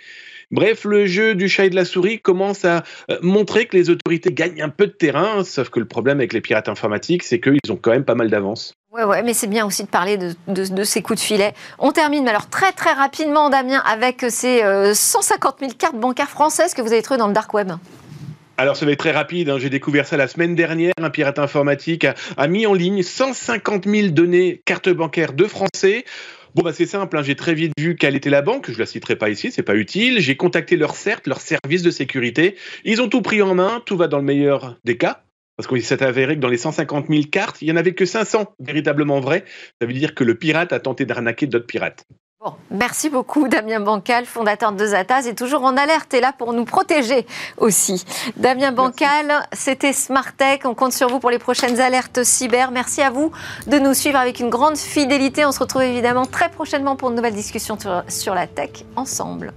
Bref, 0.54 0.84
le 0.84 1.04
jeu 1.06 1.34
du 1.34 1.48
chat 1.48 1.64
et 1.64 1.70
de 1.70 1.74
la 1.74 1.84
souris 1.84 2.20
commence 2.20 2.64
à 2.64 2.84
euh, 3.10 3.18
montrer 3.22 3.66
que 3.66 3.76
les 3.76 3.90
autorités 3.90 4.32
gagnent 4.32 4.62
un 4.62 4.68
peu 4.68 4.86
de 4.86 4.92
terrain, 4.92 5.42
sauf 5.42 5.68
que 5.68 5.80
le 5.80 5.84
problème 5.84 6.18
avec 6.18 6.32
les 6.32 6.40
pirates 6.40 6.68
informatiques, 6.68 7.24
c'est 7.24 7.40
qu'ils 7.40 7.72
ont 7.72 7.76
quand 7.76 7.90
même 7.90 8.04
pas 8.04 8.14
mal 8.14 8.30
d'avance. 8.30 8.72
Ouais, 8.92 9.02
ouais, 9.02 9.24
mais 9.24 9.34
c'est 9.34 9.48
bien 9.48 9.66
aussi 9.66 9.82
de 9.82 9.88
parler 9.88 10.16
de, 10.16 10.84
ces 10.84 11.02
coups 11.02 11.20
de 11.20 11.24
filet. 11.24 11.54
On 11.80 11.90
termine, 11.90 12.28
alors 12.28 12.48
très 12.48 12.70
très 12.70 12.92
rapidement, 12.92 13.50
Damien, 13.50 13.82
avec 13.84 14.24
ces 14.28 14.62
150 14.94 15.56
euh, 15.56 15.66
000 15.66 15.72
cartes 15.76 15.96
bancaires 15.96 16.30
françaises 16.30 16.72
que 16.72 16.82
vous 16.82 16.92
avez 16.92 17.02
trouvées 17.02 17.18
dans 17.18 17.26
le 17.26 17.34
dark 17.34 17.52
web. 17.52 17.72
Alors 18.56 18.76
ça 18.76 18.86
va 18.86 18.92
être 18.92 19.00
très 19.00 19.10
rapide, 19.10 19.50
hein. 19.50 19.58
j'ai 19.58 19.70
découvert 19.70 20.06
ça 20.06 20.16
la 20.16 20.28
semaine 20.28 20.54
dernière, 20.54 20.92
un 21.02 21.10
pirate 21.10 21.40
informatique 21.40 22.06
a, 22.36 22.46
mis 22.46 22.64
en 22.66 22.74
ligne 22.74 23.02
150 23.02 23.86
000 23.86 24.08
données 24.10 24.62
cartes 24.64 24.88
bancaires 24.88 25.32
de 25.32 25.46
Français. 25.46 26.04
Bon 26.54 26.62
bah 26.62 26.72
c'est 26.72 26.86
simple, 26.86 27.18
hein. 27.18 27.22
j'ai 27.22 27.34
très 27.34 27.52
vite 27.52 27.72
vu 27.76 27.96
quelle 27.96 28.14
était 28.14 28.30
la 28.30 28.40
banque, 28.40 28.70
je 28.70 28.78
la 28.78 28.86
citerai 28.86 29.16
pas 29.16 29.28
ici, 29.28 29.50
c'est 29.50 29.64
pas 29.64 29.74
utile. 29.74 30.20
J'ai 30.20 30.36
contacté 30.36 30.76
leur 30.76 30.94
CERT, 30.94 31.22
leur 31.26 31.40
service 31.40 31.82
de 31.82 31.90
sécurité. 31.90 32.54
Ils 32.84 33.02
ont 33.02 33.08
tout 33.08 33.22
pris 33.22 33.42
en 33.42 33.56
main, 33.56 33.82
tout 33.84 33.96
va 33.96 34.06
dans 34.06 34.18
le 34.18 34.24
meilleur 34.24 34.78
des 34.84 34.96
cas. 34.96 35.24
Parce 35.56 35.68
qu'il 35.68 35.82
s'est 35.82 36.02
avéré 36.02 36.36
que 36.36 36.40
dans 36.40 36.48
les 36.48 36.58
150 36.58 37.08
000 37.08 37.22
cartes, 37.30 37.60
il 37.60 37.66
n'y 37.66 37.72
en 37.72 37.76
avait 37.76 37.94
que 37.94 38.04
500 38.04 38.54
véritablement 38.60 39.20
vraies. 39.20 39.44
Ça 39.80 39.86
veut 39.86 39.92
dire 39.92 40.14
que 40.14 40.22
le 40.22 40.36
pirate 40.36 40.72
a 40.72 40.80
tenté 40.80 41.06
d'arnaquer 41.06 41.46
d'autres 41.46 41.66
pirates. 41.66 42.04
Bon, 42.44 42.52
merci 42.70 43.08
beaucoup 43.08 43.48
Damien 43.48 43.80
Bancal, 43.80 44.26
fondateur 44.26 44.72
de 44.72 44.84
Zataz, 44.84 45.26
et 45.26 45.34
toujours 45.34 45.64
en 45.64 45.78
alerte 45.78 46.12
et 46.12 46.20
là 46.20 46.34
pour 46.36 46.52
nous 46.52 46.66
protéger 46.66 47.26
aussi. 47.56 48.04
Damien 48.36 48.70
Bancal, 48.70 49.48
c'était 49.54 49.94
Tech. 50.36 50.60
on 50.64 50.74
compte 50.74 50.92
sur 50.92 51.08
vous 51.08 51.20
pour 51.20 51.30
les 51.30 51.38
prochaines 51.38 51.80
alertes 51.80 52.22
cyber. 52.22 52.70
Merci 52.70 53.00
à 53.00 53.08
vous 53.08 53.32
de 53.66 53.78
nous 53.78 53.94
suivre 53.94 54.18
avec 54.18 54.40
une 54.40 54.50
grande 54.50 54.76
fidélité. 54.76 55.46
On 55.46 55.52
se 55.52 55.60
retrouve 55.60 55.84
évidemment 55.84 56.26
très 56.26 56.50
prochainement 56.50 56.96
pour 56.96 57.08
une 57.08 57.16
nouvelle 57.16 57.34
discussion 57.34 57.78
sur 58.08 58.34
la 58.34 58.46
tech 58.46 58.84
ensemble. 58.94 59.54